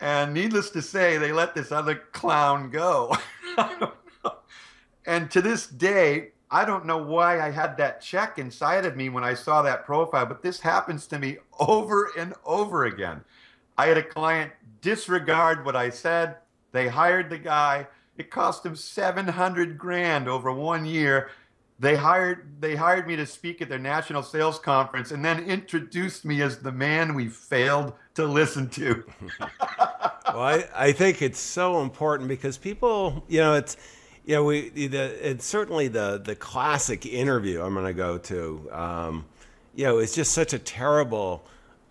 And 0.01 0.35
needless 0.35 0.71
to 0.71 0.83
say, 0.83 1.17
they 1.17 1.33
let 1.33 1.55
this 1.55 1.73
other 1.73 1.97
clown 2.13 2.71
go. 2.71 3.17
and 5.07 5.31
to 5.31 5.41
this 5.41 5.67
day, 5.67 6.33
I 6.51 6.65
don't 6.65 6.87
know 6.87 6.99
why 6.99 7.41
I 7.41 7.51
had 7.51 7.77
that 7.79 8.01
check 8.01 8.39
inside 8.39 8.85
of 8.85 8.95
me 8.95 9.09
when 9.09 9.25
I 9.25 9.35
saw 9.35 9.63
that 9.63 9.85
profile, 9.85 10.27
but 10.27 10.43
this 10.43 10.61
happens 10.61 11.07
to 11.09 11.19
me 11.19 11.39
over 11.59 12.11
and 12.17 12.35
over 12.45 12.85
again. 12.85 13.23
I 13.79 13.87
had 13.87 13.97
a 13.97 14.03
client 14.03 14.53
disregard 14.81 15.65
what 15.65 15.77
I 15.77 15.91
said, 15.91 16.37
they 16.77 16.89
hired 16.89 17.31
the 17.31 17.39
guy. 17.39 17.87
It 18.19 18.31
cost 18.31 18.63
them 18.63 18.77
700 18.77 19.79
grand 19.79 20.29
over 20.29 20.53
one 20.53 20.85
year. 20.85 21.31
They 21.79 21.97
hired 21.97 22.61
they 22.61 22.75
hired 22.75 23.07
me 23.07 23.17
to 23.17 23.27
speak 23.27 23.61
at 23.61 23.69
their 23.69 23.79
national 23.79 24.23
sales 24.23 24.59
conference 24.59 25.11
and 25.11 25.25
then 25.25 25.45
introduced 25.45 26.25
me 26.25 26.41
as 26.41 26.59
the 26.59 26.73
man 26.73 27.15
we 27.15 27.29
failed 27.29 27.93
to 28.15 28.25
listen 28.25 28.71
to. 28.71 29.05
well, 29.41 30.41
I, 30.41 30.65
I 30.75 30.93
think 30.93 31.21
it's 31.21 31.39
so 31.39 31.83
important 31.83 32.29
because 32.29 32.57
people, 32.57 33.25
you 33.29 33.41
know, 33.41 33.55
it's 33.55 33.77
you 34.25 34.35
know, 34.35 34.45
we 34.45 34.71
the 34.71 35.31
it's 35.31 35.45
certainly 35.45 35.89
the 35.89 36.21
the 36.23 36.35
classic 36.35 37.05
interview 37.07 37.63
I'm 37.63 37.75
going 37.75 37.87
to 37.87 37.95
go 37.95 38.19
to. 38.19 38.69
Um, 38.73 39.27
you 39.75 39.85
know, 39.85 39.99
it's 39.99 40.15
just 40.15 40.33
such 40.33 40.55
a 40.55 40.59
terrible 40.59 41.47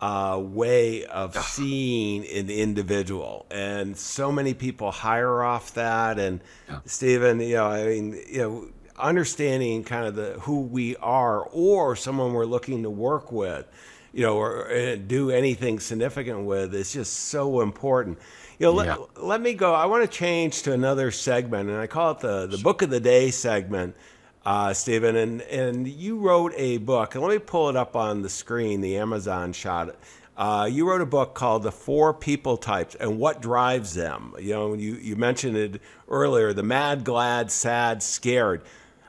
uh, 0.06 0.38
way 0.38 1.04
of 1.06 1.36
seeing 1.36 2.26
an 2.28 2.50
individual, 2.50 3.46
and 3.50 3.98
so 3.98 4.32
many 4.32 4.54
people 4.54 4.92
hire 4.92 5.42
off 5.44 5.74
that. 5.74 6.20
And 6.20 6.42
Yeah. 6.70 6.80
Stephen, 6.86 7.40
you 7.40 7.56
know, 7.56 7.68
I 7.68 7.86
mean, 7.88 8.08
you 8.30 8.42
know, 8.44 8.68
understanding 9.00 9.84
kind 9.84 10.06
of 10.06 10.14
the 10.16 10.30
who 10.42 10.62
we 10.62 10.96
are, 10.98 11.40
or 11.52 11.96
someone 11.96 12.34
we're 12.34 12.46
looking 12.56 12.84
to 12.84 12.90
work 12.90 13.32
with, 13.32 13.66
you 14.14 14.22
know, 14.26 14.38
or 14.38 14.72
uh, 14.72 14.96
do 14.96 15.32
anything 15.32 15.80
significant 15.80 16.46
with, 16.46 16.76
is 16.76 16.94
just 16.94 17.14
so 17.36 17.62
important. 17.62 18.20
You 18.60 18.68
know, 18.68 18.84
Yeah. 18.84 18.96
let, 18.96 19.24
let 19.32 19.42
me 19.42 19.54
go. 19.54 19.74
I 19.74 19.86
want 19.88 20.02
to 20.10 20.18
change 20.26 20.62
to 20.64 20.72
another 20.72 21.10
segment, 21.12 21.70
and 21.70 21.80
I 21.80 21.88
call 21.88 22.12
it 22.12 22.20
the 22.20 22.46
the 22.48 22.60
book 22.68 22.82
of 22.84 22.90
the 22.90 23.00
day 23.00 23.32
segment 23.32 23.96
uh, 24.46 24.74
Stephen, 24.74 25.16
and 25.16 25.42
and 25.44 25.88
you 25.88 26.18
wrote 26.18 26.54
a 26.56 26.78
book, 26.78 27.16
and 27.16 27.24
let 27.24 27.32
me 27.32 27.40
pull 27.40 27.70
it 27.70 27.76
up 27.76 27.96
on 27.96 28.22
the 28.22 28.30
screen, 28.30 28.82
the 28.82 28.98
Amazon 28.98 29.54
shot. 29.54 29.96
Uh, 30.38 30.68
you 30.70 30.88
wrote 30.88 31.02
a 31.02 31.06
book 31.06 31.34
called 31.34 31.64
"The 31.64 31.72
Four 31.72 32.14
People 32.14 32.58
Types 32.58 32.96
and 32.96 33.18
What 33.18 33.42
Drives 33.42 33.96
Them." 33.96 34.36
You 34.40 34.54
know, 34.54 34.74
you 34.74 34.96
you 34.96 35.16
mentioned 35.16 35.58
it 35.58 35.82
earlier: 36.08 36.54
the 36.54 36.64
mad, 36.64 37.04
glad, 37.04 37.52
sad, 37.52 38.04
scared. 38.04 38.62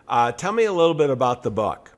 Uh, 0.08 0.32
tell 0.32 0.52
me 0.52 0.64
a 0.64 0.72
little 0.72 0.94
bit 0.94 1.10
about 1.10 1.42
the 1.42 1.50
book. 1.50 1.92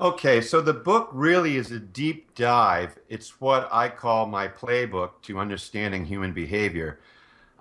Okay, 0.00 0.40
so 0.40 0.60
the 0.60 0.74
book 0.74 1.08
really 1.12 1.56
is 1.56 1.72
a 1.72 1.80
deep 1.80 2.32
dive. 2.36 2.96
It's 3.08 3.40
what 3.40 3.68
I 3.72 3.88
call 3.88 4.26
my 4.26 4.46
playbook 4.46 5.22
to 5.22 5.40
understanding 5.40 6.04
human 6.04 6.32
behavior. 6.32 7.00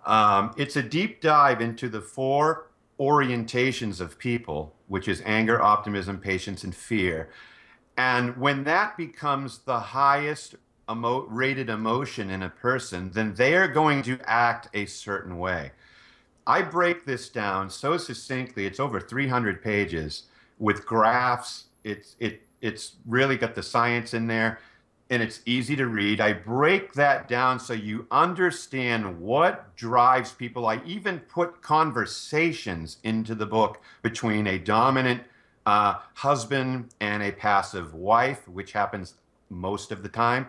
Um, 0.05 0.53
it's 0.55 0.75
a 0.75 0.83
deep 0.83 1.19
dive 1.19 1.61
into 1.61 1.89
the 1.89 2.01
four 2.01 2.67
orientations 2.99 4.01
of 4.01 4.17
people, 4.17 4.75
which 4.87 5.07
is 5.07 5.21
anger, 5.25 5.61
optimism, 5.61 6.19
patience, 6.19 6.63
and 6.63 6.75
fear. 6.75 7.29
And 7.97 8.37
when 8.37 8.63
that 8.65 8.97
becomes 8.97 9.59
the 9.59 9.79
highest 9.79 10.55
emo- 10.89 11.25
rated 11.27 11.69
emotion 11.69 12.29
in 12.29 12.43
a 12.43 12.49
person, 12.49 13.11
then 13.11 13.33
they 13.33 13.55
are 13.55 13.67
going 13.67 14.01
to 14.03 14.19
act 14.25 14.69
a 14.73 14.85
certain 14.85 15.37
way. 15.37 15.71
I 16.45 16.61
break 16.61 17.05
this 17.05 17.29
down 17.29 17.69
so 17.69 17.97
succinctly. 17.97 18.65
It's 18.65 18.79
over 18.79 18.99
300 18.99 19.61
pages 19.61 20.23
with 20.59 20.85
graphs. 20.85 21.65
It's 21.83 22.15
it 22.19 22.41
it's 22.61 22.95
really 23.05 23.37
got 23.37 23.53
the 23.53 23.63
science 23.63 24.13
in 24.13 24.27
there 24.27 24.59
and 25.09 25.23
it's 25.23 25.41
easy 25.45 25.75
to 25.75 25.87
read. 25.87 26.19
I 26.19 26.33
break 26.33 26.93
that 26.93 27.27
down 27.27 27.59
so 27.59 27.73
you 27.73 28.07
understand 28.11 29.19
what 29.19 29.75
drives 29.75 30.31
people. 30.31 30.65
I 30.65 30.81
even 30.85 31.19
put 31.19 31.61
conversations 31.61 32.97
into 33.03 33.33
the 33.33 33.45
book 33.45 33.81
between 34.01 34.47
a 34.47 34.57
dominant 34.57 35.23
uh, 35.65 35.95
husband 36.13 36.89
and 36.99 37.23
a 37.23 37.31
passive 37.31 37.93
wife, 37.93 38.47
which 38.47 38.73
happens 38.73 39.15
most 39.49 39.91
of 39.91 40.03
the 40.03 40.09
time, 40.09 40.47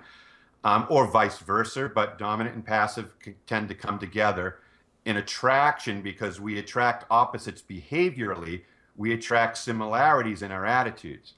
um, 0.65 0.87
or 0.91 1.07
vice 1.07 1.39
versa, 1.39 1.91
but 1.93 2.19
dominant 2.19 2.57
and 2.57 2.67
passive 2.67 3.11
tend 3.47 3.69
to 3.69 3.75
come 3.75 3.99
together 3.99 4.59
in 5.05 5.17
attraction 5.17 6.03
because 6.03 6.41
we 6.41 6.59
attract 6.59 7.07
opposites 7.11 7.63
behaviorally, 7.63 8.63
we 8.97 9.13
attract 9.13 9.57
similarities 9.57 10.43
in 10.43 10.51
our 10.51 10.67
attitudes. 10.67 11.35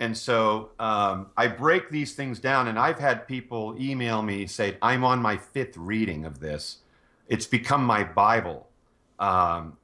And 0.00 0.16
so 0.16 0.70
um, 0.78 1.26
I 1.36 1.46
break 1.46 1.90
these 1.90 2.14
things 2.14 2.40
down, 2.40 2.68
and 2.68 2.78
I've 2.78 2.98
had 2.98 3.28
people 3.28 3.76
email 3.78 4.22
me 4.22 4.46
say, 4.46 4.78
I'm 4.80 5.04
on 5.04 5.20
my 5.20 5.36
fifth 5.36 5.76
reading 5.76 6.24
of 6.24 6.40
this. 6.40 6.78
It's 7.28 7.46
become 7.46 7.84
my 7.84 8.02
Bible. 8.02 8.66
Um, 9.18 9.76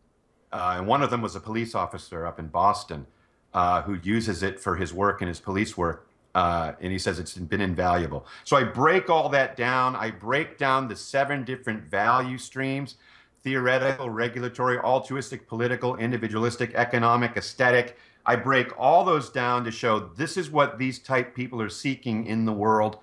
uh, 0.51 0.77
and 0.79 0.87
one 0.87 1.03
of 1.03 1.11
them 1.11 1.21
was 1.21 1.37
a 1.37 1.41
police 1.41 1.75
officer 1.75 2.27
up 2.27 2.39
in 2.39 2.49
Boston 2.49 3.07
uh, 3.53 3.83
who 3.83 3.99
uses 4.03 4.43
it 4.43 4.59
for 4.59 4.77
his 4.77 4.95
work 4.95 5.21
and 5.21 5.29
his 5.29 5.39
police 5.39 5.77
work. 5.77 6.09
Uh, 6.35 6.73
and 6.81 6.93
he 6.93 6.99
says 6.99 7.19
it's 7.19 7.35
been 7.35 7.61
invaluable. 7.61 8.27
So 8.45 8.57
I 8.57 8.65
break 8.65 9.11
all 9.11 9.29
that 9.31 9.57
down. 9.57 9.97
I 9.97 10.11
break 10.11 10.59
down 10.59 10.89
the 10.89 10.97
seven 10.97 11.45
different 11.45 11.85
value 11.85 12.39
streams 12.39 12.97
theoretical, 13.43 14.11
regulatory, 14.11 14.77
altruistic, 14.79 15.47
political, 15.47 15.95
individualistic, 15.97 16.75
economic, 16.75 17.37
aesthetic. 17.37 17.97
I 18.27 18.35
break 18.35 18.77
all 18.79 19.05
those 19.05 19.31
down 19.31 19.65
to 19.65 19.71
show 19.71 20.01
this 20.01 20.37
is 20.37 20.51
what 20.51 20.79
these 20.79 20.99
type 20.99 21.35
people 21.35 21.62
are 21.62 21.69
seeking 21.69 22.27
in 22.27 22.45
the 22.45 22.53
world. 22.53 22.99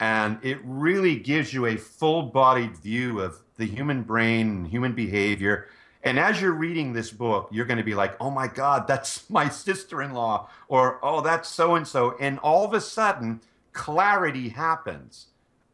And 0.00 0.38
it 0.42 0.58
really 0.64 1.16
gives 1.16 1.52
you 1.52 1.66
a 1.66 1.76
full 1.76 2.22
bodied 2.22 2.76
view 2.78 3.20
of 3.20 3.40
the 3.56 3.66
human 3.66 4.02
brain 4.02 4.48
and 4.48 4.66
human 4.66 4.94
behavior. 4.94 5.68
And 6.02 6.18
as 6.18 6.40
you're 6.40 6.52
reading 6.52 6.92
this 6.92 7.10
book, 7.10 7.48
you're 7.52 7.66
going 7.66 7.78
to 7.78 7.84
be 7.84 7.94
like, 7.94 8.16
oh 8.20 8.30
my 8.30 8.48
God, 8.48 8.86
that's 8.88 9.28
my 9.30 9.48
sister 9.48 10.02
in 10.02 10.14
law, 10.14 10.48
or 10.68 10.98
oh, 11.02 11.20
that's 11.20 11.48
so 11.48 11.74
and 11.74 11.86
so. 11.86 12.16
And 12.18 12.38
all 12.38 12.64
of 12.64 12.72
a 12.72 12.80
sudden, 12.80 13.42
clarity 13.72 14.48
happens. 14.48 15.26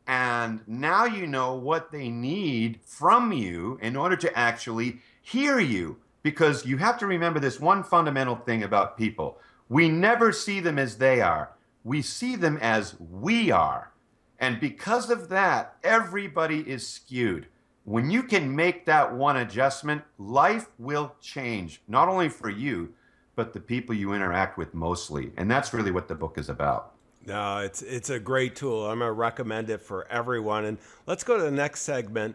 And 0.07 0.63
now 0.67 1.05
you 1.05 1.29
know 1.29 1.55
what 1.55 1.93
they 1.93 2.09
need 2.09 2.81
from 2.85 3.33
you 3.33 3.79
in 3.81 3.95
order 3.95 4.17
to 4.17 4.37
actually 4.37 4.99
hear 5.23 5.61
you. 5.61 5.99
Because 6.23 6.67
you 6.67 6.77
have 6.77 6.99
to 6.99 7.07
remember 7.07 7.41
this 7.41 7.61
one 7.61 7.83
fundamental 7.83 8.37
thing 8.37 8.63
about 8.63 8.99
people 8.99 9.39
we 9.71 9.89
never 9.89 10.33
see 10.33 10.59
them 10.59 10.79
as 10.79 10.99
they 10.99 11.21
are, 11.21 11.53
we 11.85 12.03
see 12.03 12.35
them 12.37 12.59
as 12.61 12.97
we 12.99 13.53
are. 13.53 13.93
And 14.39 14.59
because 14.59 15.11
of 15.11 15.29
that, 15.29 15.77
everybody 15.85 16.69
is 16.69 16.87
skewed. 16.87 17.47
When 17.85 18.11
you 18.11 18.25
can 18.25 18.55
make 18.55 18.85
that 18.87 19.15
one 19.15 19.37
adjustment, 19.37 20.03
life 20.19 20.69
will 20.79 21.15
change, 21.21 21.83
not 21.87 22.09
only 22.09 22.29
for 22.29 22.51
you, 22.51 22.93
but 23.37 23.53
the 23.53 23.61
people 23.61 23.95
you 23.95 24.13
interact 24.13 24.59
with 24.59 24.75
mostly. 24.75 25.31
And 25.37 25.49
that's 25.49 25.73
really 25.73 25.93
what 25.93 26.09
the 26.09 26.15
book 26.17 26.37
is 26.37 26.49
about. 26.49 26.95
No, 27.25 27.59
it's 27.59 27.83
it's 27.83 28.11
a 28.11 28.19
great 28.19 28.57
tool. 28.57 28.87
I'm 28.91 28.99
gonna 28.99 29.13
recommend 29.13 29.71
it 29.71 29.83
for 29.83 30.09
everyone. 30.09 30.65
And 30.65 30.79
let's 31.07 31.23
go 31.23 31.37
to 31.37 31.43
the 31.43 31.51
next 31.51 31.83
segment, 31.83 32.35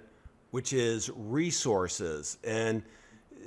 which 0.52 0.74
is 0.74 1.10
resources. 1.16 2.38
And 2.44 2.84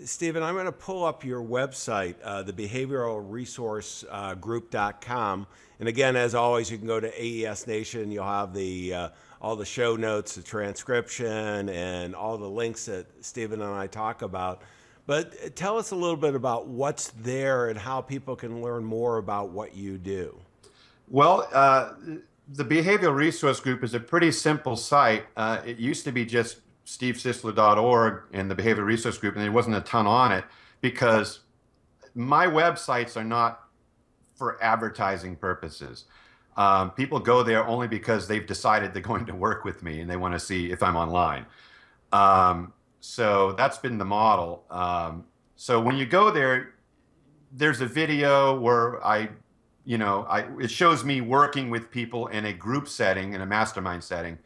Stephen, 0.04 0.42
I'm 0.42 0.54
going 0.54 0.66
to 0.66 0.72
pull 0.72 1.04
up 1.04 1.24
your 1.24 1.42
website, 1.42 2.14
uh, 2.22 2.42
the 2.42 2.52
behavioral 2.52 3.24
resource 3.28 4.04
uh. 4.04 5.46
And 5.80 5.88
again, 5.88 6.16
as 6.16 6.34
always, 6.34 6.70
you 6.70 6.78
can 6.78 6.86
go 6.86 7.00
to 7.00 7.08
AES 7.08 7.66
Nation. 7.66 8.10
You'll 8.10 8.24
have 8.24 8.54
the 8.54 8.94
uh, 8.94 9.08
all 9.40 9.56
the 9.56 9.64
show 9.64 9.96
notes, 9.96 10.34
the 10.34 10.42
transcription, 10.42 11.68
and 11.68 12.14
all 12.14 12.36
the 12.38 12.48
links 12.48 12.86
that 12.86 13.06
Stephen 13.24 13.60
and 13.60 13.72
I 13.72 13.86
talk 13.86 14.22
about. 14.22 14.62
But 15.06 15.56
tell 15.56 15.78
us 15.78 15.90
a 15.90 15.96
little 15.96 16.16
bit 16.16 16.34
about 16.34 16.66
what's 16.66 17.08
there 17.08 17.70
and 17.70 17.78
how 17.78 18.00
people 18.00 18.36
can 18.36 18.62
learn 18.62 18.84
more 18.84 19.18
about 19.18 19.50
what 19.50 19.74
you 19.74 19.96
do. 19.96 20.38
Well, 21.08 21.48
uh, 21.52 21.94
the 22.48 22.64
Behavioral 22.64 23.14
Resource 23.14 23.60
Group 23.60 23.82
is 23.82 23.94
a 23.94 24.00
pretty 24.00 24.32
simple 24.32 24.76
site. 24.76 25.24
Uh, 25.36 25.60
it 25.64 25.78
used 25.78 26.04
to 26.04 26.12
be 26.12 26.26
just 26.26 26.58
stevesisler.org 26.88 28.22
and 28.32 28.50
the 28.50 28.54
Behavior 28.54 28.84
Resource 28.84 29.18
Group, 29.18 29.34
and 29.34 29.44
there 29.44 29.52
wasn't 29.52 29.76
a 29.76 29.82
ton 29.82 30.06
on 30.06 30.32
it 30.32 30.44
because 30.80 31.40
my 32.14 32.46
websites 32.46 33.14
are 33.14 33.24
not 33.24 33.60
for 34.34 34.62
advertising 34.64 35.36
purposes. 35.36 36.04
Um, 36.56 36.90
people 36.92 37.20
go 37.20 37.42
there 37.42 37.66
only 37.66 37.88
because 37.88 38.26
they've 38.26 38.46
decided 38.46 38.94
they're 38.94 39.02
going 39.02 39.26
to 39.26 39.34
work 39.34 39.64
with 39.64 39.82
me 39.82 40.00
and 40.00 40.10
they 40.10 40.16
want 40.16 40.32
to 40.32 40.40
see 40.40 40.72
if 40.72 40.82
I'm 40.82 40.96
online. 40.96 41.44
Um, 42.10 42.72
so 43.00 43.52
that's 43.52 43.76
been 43.76 43.98
the 43.98 44.06
model. 44.06 44.64
Um, 44.70 45.26
so 45.56 45.80
when 45.80 45.96
you 45.96 46.06
go 46.06 46.30
there, 46.30 46.74
there's 47.52 47.82
a 47.82 47.86
video 47.86 48.58
where 48.58 49.04
I 49.04 49.28
you 49.84 49.96
know, 49.96 50.26
I, 50.28 50.40
it 50.60 50.70
shows 50.70 51.02
me 51.02 51.22
working 51.22 51.70
with 51.70 51.90
people 51.90 52.26
in 52.26 52.44
a 52.44 52.52
group 52.52 52.88
setting, 52.88 53.32
in 53.32 53.40
a 53.40 53.46
mastermind 53.46 54.04
setting, 54.04 54.38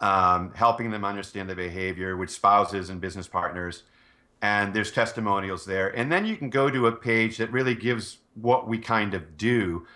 um, 0.00 0.52
helping 0.54 0.90
them 0.90 1.04
understand 1.04 1.48
the 1.48 1.54
behavior 1.54 2.16
with 2.16 2.30
spouses 2.30 2.90
and 2.90 3.00
business 3.00 3.26
partners. 3.26 3.82
And 4.40 4.72
there's 4.72 4.92
testimonials 4.92 5.64
there. 5.64 5.88
And 5.88 6.12
then 6.12 6.24
you 6.24 6.36
can 6.36 6.50
go 6.50 6.70
to 6.70 6.86
a 6.86 6.92
page 6.92 7.38
that 7.38 7.50
really 7.50 7.74
gives 7.74 8.18
what 8.34 8.68
we 8.68 8.78
kind 8.78 9.14
of 9.14 9.36
do. 9.36 9.86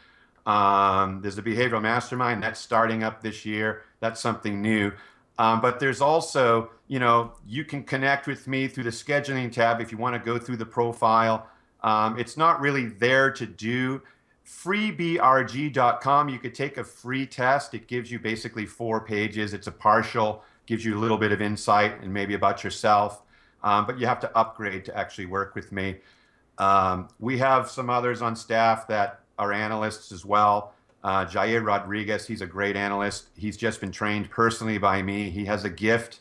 Um, 0.46 1.20
there's 1.22 1.38
a 1.38 1.42
behavioral 1.42 1.80
mastermind 1.80 2.42
that's 2.42 2.58
starting 2.58 3.04
up 3.04 3.22
this 3.22 3.46
year. 3.46 3.82
That's 4.00 4.20
something 4.20 4.60
new. 4.60 4.92
Um, 5.38 5.60
but 5.60 5.78
there's 5.78 6.00
also, 6.00 6.70
you 6.88 6.98
know, 6.98 7.32
you 7.46 7.64
can 7.64 7.84
connect 7.84 8.26
with 8.26 8.48
me 8.48 8.66
through 8.66 8.84
the 8.84 8.90
scheduling 8.90 9.50
tab 9.50 9.80
if 9.80 9.92
you 9.92 9.98
want 9.98 10.14
to 10.14 10.18
go 10.18 10.38
through 10.38 10.56
the 10.56 10.66
profile. 10.66 11.46
Um, 11.82 12.18
it's 12.18 12.36
not 12.36 12.60
really 12.60 12.86
there 12.86 13.30
to 13.30 13.46
do 13.46 14.02
freebrg.com 14.46 16.28
you 16.28 16.38
could 16.38 16.54
take 16.54 16.76
a 16.76 16.84
free 16.84 17.26
test. 17.26 17.74
It 17.74 17.86
gives 17.86 18.10
you 18.10 18.18
basically 18.18 18.66
four 18.66 19.00
pages. 19.00 19.54
It's 19.54 19.66
a 19.66 19.72
partial 19.72 20.42
gives 20.66 20.84
you 20.84 20.96
a 20.96 21.00
little 21.00 21.18
bit 21.18 21.32
of 21.32 21.42
insight 21.42 22.00
and 22.02 22.12
maybe 22.12 22.34
about 22.34 22.62
yourself. 22.62 23.22
Um, 23.62 23.86
but 23.86 23.98
you 23.98 24.06
have 24.06 24.20
to 24.20 24.36
upgrade 24.36 24.84
to 24.86 24.96
actually 24.96 25.26
work 25.26 25.54
with 25.54 25.72
me. 25.72 25.96
Um, 26.58 27.08
we 27.18 27.38
have 27.38 27.70
some 27.70 27.90
others 27.90 28.22
on 28.22 28.36
staff 28.36 28.86
that 28.88 29.20
are 29.38 29.52
analysts 29.52 30.12
as 30.12 30.24
well. 30.24 30.74
Uh, 31.04 31.24
jair 31.24 31.64
rodriguez 31.64 32.26
he's 32.26 32.42
a 32.42 32.46
great 32.46 32.76
analyst. 32.76 33.28
He's 33.36 33.56
just 33.56 33.80
been 33.80 33.90
trained 33.90 34.30
personally 34.30 34.78
by 34.78 35.02
me. 35.02 35.30
He 35.30 35.44
has 35.46 35.64
a 35.64 35.70
gift. 35.70 36.20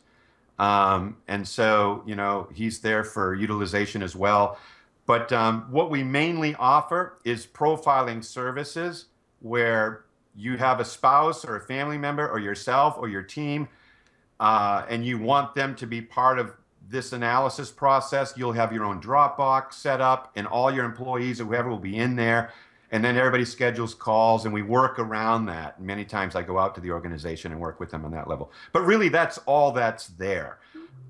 Um, 0.57 1.17
and 1.27 1.47
so 1.47 2.03
you 2.05 2.15
know 2.15 2.47
he's 2.53 2.79
there 2.79 3.03
for 3.03 3.33
utilization 3.35 4.01
as 4.03 4.15
well 4.15 4.57
but 5.05 5.31
um, 5.31 5.67
what 5.69 5.89
we 5.89 6.03
mainly 6.03 6.55
offer 6.55 7.19
is 7.25 7.45
profiling 7.45 8.23
services 8.23 9.05
where 9.39 10.05
you 10.35 10.57
have 10.57 10.79
a 10.79 10.85
spouse 10.85 11.43
or 11.43 11.57
a 11.57 11.61
family 11.61 11.97
member 11.97 12.29
or 12.29 12.39
yourself 12.39 12.95
or 12.97 13.09
your 13.09 13.23
team, 13.23 13.67
uh, 14.39 14.85
and 14.89 15.05
you 15.05 15.17
want 15.17 15.53
them 15.55 15.75
to 15.75 15.85
be 15.85 16.01
part 16.01 16.39
of 16.39 16.53
this 16.89 17.13
analysis 17.13 17.71
process, 17.71 18.33
you'll 18.35 18.51
have 18.51 18.73
your 18.73 18.83
own 18.83 19.01
Dropbox 19.01 19.73
set 19.73 20.01
up, 20.01 20.31
and 20.35 20.45
all 20.45 20.71
your 20.71 20.85
employees 20.85 21.39
or 21.39 21.45
whoever 21.45 21.69
will 21.69 21.79
be 21.79 21.97
in 21.97 22.15
there. 22.15 22.51
And 22.91 23.03
then 23.03 23.15
everybody 23.15 23.45
schedules 23.45 23.93
calls, 23.93 24.43
and 24.43 24.53
we 24.53 24.61
work 24.61 24.99
around 24.99 25.45
that. 25.45 25.81
Many 25.81 26.03
times 26.03 26.35
I 26.35 26.41
go 26.41 26.59
out 26.59 26.75
to 26.75 26.81
the 26.81 26.91
organization 26.91 27.53
and 27.53 27.61
work 27.61 27.79
with 27.79 27.89
them 27.89 28.03
on 28.03 28.11
that 28.11 28.27
level. 28.27 28.51
But 28.73 28.81
really, 28.81 29.07
that's 29.07 29.37
all 29.39 29.71
that's 29.71 30.07
there. 30.07 30.59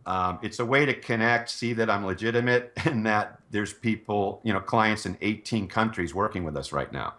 Um, 0.06 0.40
it's 0.42 0.60
a 0.60 0.66
way 0.66 0.86
to 0.86 0.94
connect, 0.94 1.50
see 1.50 1.74
that 1.74 1.90
I'm 1.90 2.06
legitimate, 2.06 2.74
and 2.86 3.06
that 3.06 3.40
there's 3.52 3.74
people, 3.74 4.42
you 4.44 4.54
know, 4.54 4.60
clients 4.60 5.06
in 5.06 5.18
18 5.22 5.68
countries 5.68 6.14
working 6.14 6.44
with 6.44 6.58
us 6.58 6.72
right 6.72 6.92
now. 6.92 7.14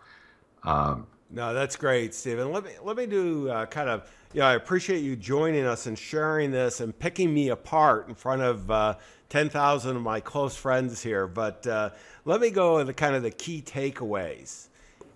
Um, 0.65 1.07
no, 1.31 1.55
that's 1.55 1.77
great, 1.77 2.15
Stephen. 2.15 2.53
Let 2.53 2.65
me 2.65 2.73
let 2.83 2.97
me 2.97 3.07
do 3.07 3.49
uh, 3.49 3.67
kind 3.67 3.89
of. 3.89 4.11
You 4.35 4.41
know, 4.41 4.47
I 4.47 4.55
appreciate 4.55 5.01
you 5.01 5.15
joining 5.15 5.67
us 5.67 5.87
and 5.87 5.99
sharing 5.99 6.51
this 6.51 6.81
and 6.81 6.99
picking 6.99 7.35
me 7.35 7.51
apart 7.51 8.09
in 8.09 8.15
front 8.15 8.41
of 8.41 8.71
uh, 8.71 8.95
10,000 9.29 9.97
of 9.97 10.03
my 10.03 10.21
close 10.21 10.57
friends 10.57 11.03
here. 11.03 11.27
But 11.27 11.67
uh, 11.67 11.91
let 12.25 12.41
me 12.41 12.49
go 12.49 12.83
the 12.83 12.95
kind 12.95 13.15
of 13.15 13.23
the 13.23 13.31
key 13.31 13.63
takeaways. 13.63 14.69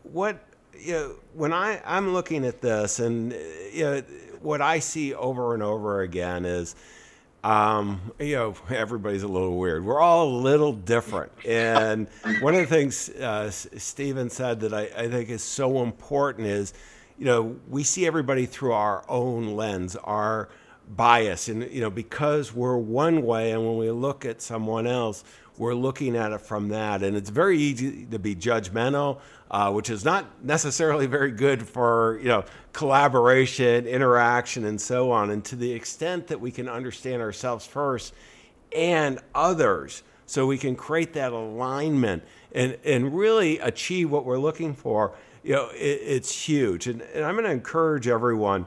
What 0.03 0.39
you 0.79 0.93
know, 0.93 1.15
when 1.35 1.53
I 1.53 1.81
I'm 1.85 2.13
looking 2.13 2.45
at 2.47 2.61
this, 2.61 2.99
and 2.99 3.33
you 3.73 3.85
know, 3.85 4.03
what 4.41 4.63
I 4.63 4.79
see 4.79 5.13
over 5.13 5.55
and 5.55 5.63
over 5.63 6.01
again 6.01 6.45
is 6.45 6.75
um, 7.47 8.01
you 8.19 8.35
know, 8.35 8.55
everybody's 8.71 9.23
a 9.23 9.29
little 9.29 9.57
weird. 9.57 9.85
We're 9.85 10.01
all 10.01 10.29
a 10.29 10.35
little 10.39 10.73
different. 10.73 11.31
And 11.47 12.09
one 12.41 12.57
of 12.57 12.61
the 12.61 12.67
things 12.67 13.09
uh, 13.09 13.53
Stephen 13.53 14.31
said 14.31 14.59
that 14.61 14.75
I, 14.75 14.91
I 14.97 15.09
think 15.09 15.31
is 15.31 15.45
so 15.45 15.85
important 15.85 16.49
is, 16.49 16.75
you 17.17 17.25
know, 17.25 17.57
we 17.69 17.85
see 17.85 18.05
everybody 18.05 18.47
through 18.47 18.73
our 18.73 19.05
own 19.09 19.55
lens, 19.55 19.95
our 19.95 20.49
bias. 20.97 21.47
And, 21.47 21.71
you 21.71 21.81
know, 21.81 21.89
because 21.91 22.53
we're 22.53 22.77
one 22.77 23.23
way 23.23 23.53
and 23.53 23.65
when 23.65 23.77
we 23.77 23.93
look 23.93 24.25
at 24.25 24.43
someone 24.43 24.89
else, 24.89 25.23
we're 25.59 25.75
looking 25.75 26.17
at 26.17 26.33
it 26.33 26.41
from 26.41 26.69
that. 26.69 27.03
And 27.03 27.17
it's 27.17 27.31
very 27.31 27.59
easy 27.59 28.07
to 28.07 28.19
be 28.19 28.35
judgmental, 28.35 29.21
uh, 29.51 29.73
which 29.73 29.91
is 29.91 30.05
not 30.05 30.27
necessarily 30.45 31.07
very 31.07 31.31
good 31.31 31.67
for, 31.67 32.19
you 32.21 32.29
know, 32.29 32.45
collaboration, 32.73 33.87
interaction, 33.87 34.65
and 34.65 34.81
so 34.81 35.11
on. 35.11 35.31
And 35.31 35.45
to 35.47 35.57
the 35.57 35.73
extent 35.73 36.27
that 36.29 36.41
we 36.41 36.51
can 36.51 36.69
understand 36.69 37.23
ourselves 37.23 37.67
first 37.67 38.15
and 38.75 39.19
others, 39.35 40.03
so 40.27 40.47
we 40.47 40.59
can 40.59 40.75
create 40.75 41.13
that 41.15 41.33
alignment 41.33 42.23
and, 42.53 42.77
and 42.85 43.17
really 43.17 43.59
achieve 43.61 44.11
what 44.11 44.25
we're 44.25 44.39
looking 44.39 44.75
for, 44.75 45.13
you 45.45 45.53
know, 45.53 45.69
it, 45.71 46.01
it's 46.03 46.49
huge. 46.49 46.89
And, 46.89 47.01
and 47.01 47.25
I'm 47.25 47.35
going 47.35 47.45
to 47.45 47.53
encourage 47.53 48.09
everyone 48.09 48.67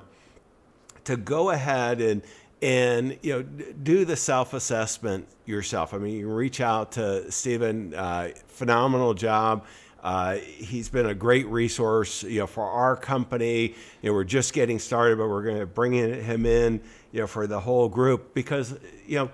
to 1.04 1.18
go 1.18 1.50
ahead 1.50 2.02
and 2.02 2.22
and 2.62 3.18
you 3.22 3.34
know 3.34 3.42
do 3.42 4.06
the 4.06 4.16
self-assessment 4.16 5.28
yourself. 5.46 5.94
I 5.94 5.98
mean, 5.98 6.16
you 6.16 6.26
can 6.26 6.34
reach 6.34 6.62
out 6.62 6.94
to 6.94 7.32
Stephen. 7.32 7.94
Uh, 7.94 8.30
phenomenal 8.48 9.14
job. 9.14 9.66
Uh, 10.02 10.36
he's 10.36 10.88
been 10.88 11.08
a 11.08 11.14
great 11.14 11.46
resource, 11.48 12.24
you 12.24 12.40
know, 12.40 12.48
for 12.48 12.64
our 12.64 12.96
company. 12.96 13.76
You 14.02 14.10
know, 14.10 14.14
we're 14.14 14.24
just 14.24 14.54
getting 14.54 14.80
started, 14.80 15.18
but 15.18 15.28
we're 15.28 15.44
going 15.44 15.60
to 15.60 15.66
bring 15.66 15.94
him 15.94 16.46
in, 16.46 16.80
you 17.12 17.22
know, 17.22 17.28
for 17.28 17.48
the 17.48 17.60
whole 17.60 17.90
group 17.90 18.34
because, 18.34 18.80
you 19.06 19.18
know, 19.18 19.32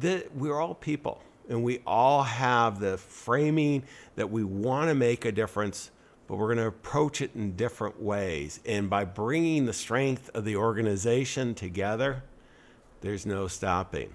the, 0.00 0.26
we're 0.34 0.60
all 0.60 0.74
people 0.74 1.22
and 1.48 1.62
we 1.62 1.80
all 1.86 2.22
have 2.22 2.80
the 2.80 2.98
framing 2.98 3.84
that 4.16 4.30
we 4.30 4.42
want 4.42 4.88
to 4.88 4.94
make 4.94 5.24
a 5.24 5.32
difference, 5.32 5.90
but 6.32 6.38
we're 6.38 6.46
going 6.46 6.56
to 6.56 6.66
approach 6.66 7.20
it 7.20 7.32
in 7.34 7.54
different 7.56 8.00
ways. 8.00 8.58
And 8.64 8.88
by 8.88 9.04
bringing 9.04 9.66
the 9.66 9.74
strength 9.74 10.30
of 10.32 10.46
the 10.46 10.56
organization 10.56 11.54
together, 11.54 12.22
there's 13.02 13.26
no 13.26 13.48
stopping. 13.48 14.14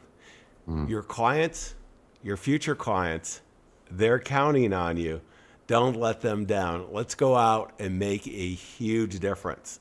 Mm. 0.68 0.90
Your 0.90 1.04
clients, 1.04 1.76
your 2.24 2.36
future 2.36 2.74
clients, 2.74 3.42
they're 3.92 4.18
counting 4.18 4.74
on 4.74 4.98
you 4.98 5.22
don't 5.68 5.96
let 5.96 6.22
them 6.22 6.46
down. 6.46 6.88
Let's 6.92 7.14
go 7.14 7.36
out 7.36 7.74
and 7.78 8.00
make 8.00 8.26
a 8.26 8.50
huge 8.50 9.20
difference. 9.20 9.80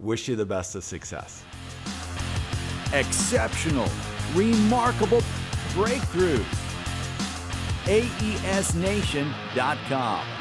Wish 0.00 0.26
you 0.26 0.36
the 0.36 0.46
best 0.46 0.74
of 0.74 0.84
success. 0.84 1.44
Exceptional, 2.94 3.90
remarkable 4.34 5.20
breakthrough. 5.74 6.42
AESNation.com. 7.84 10.33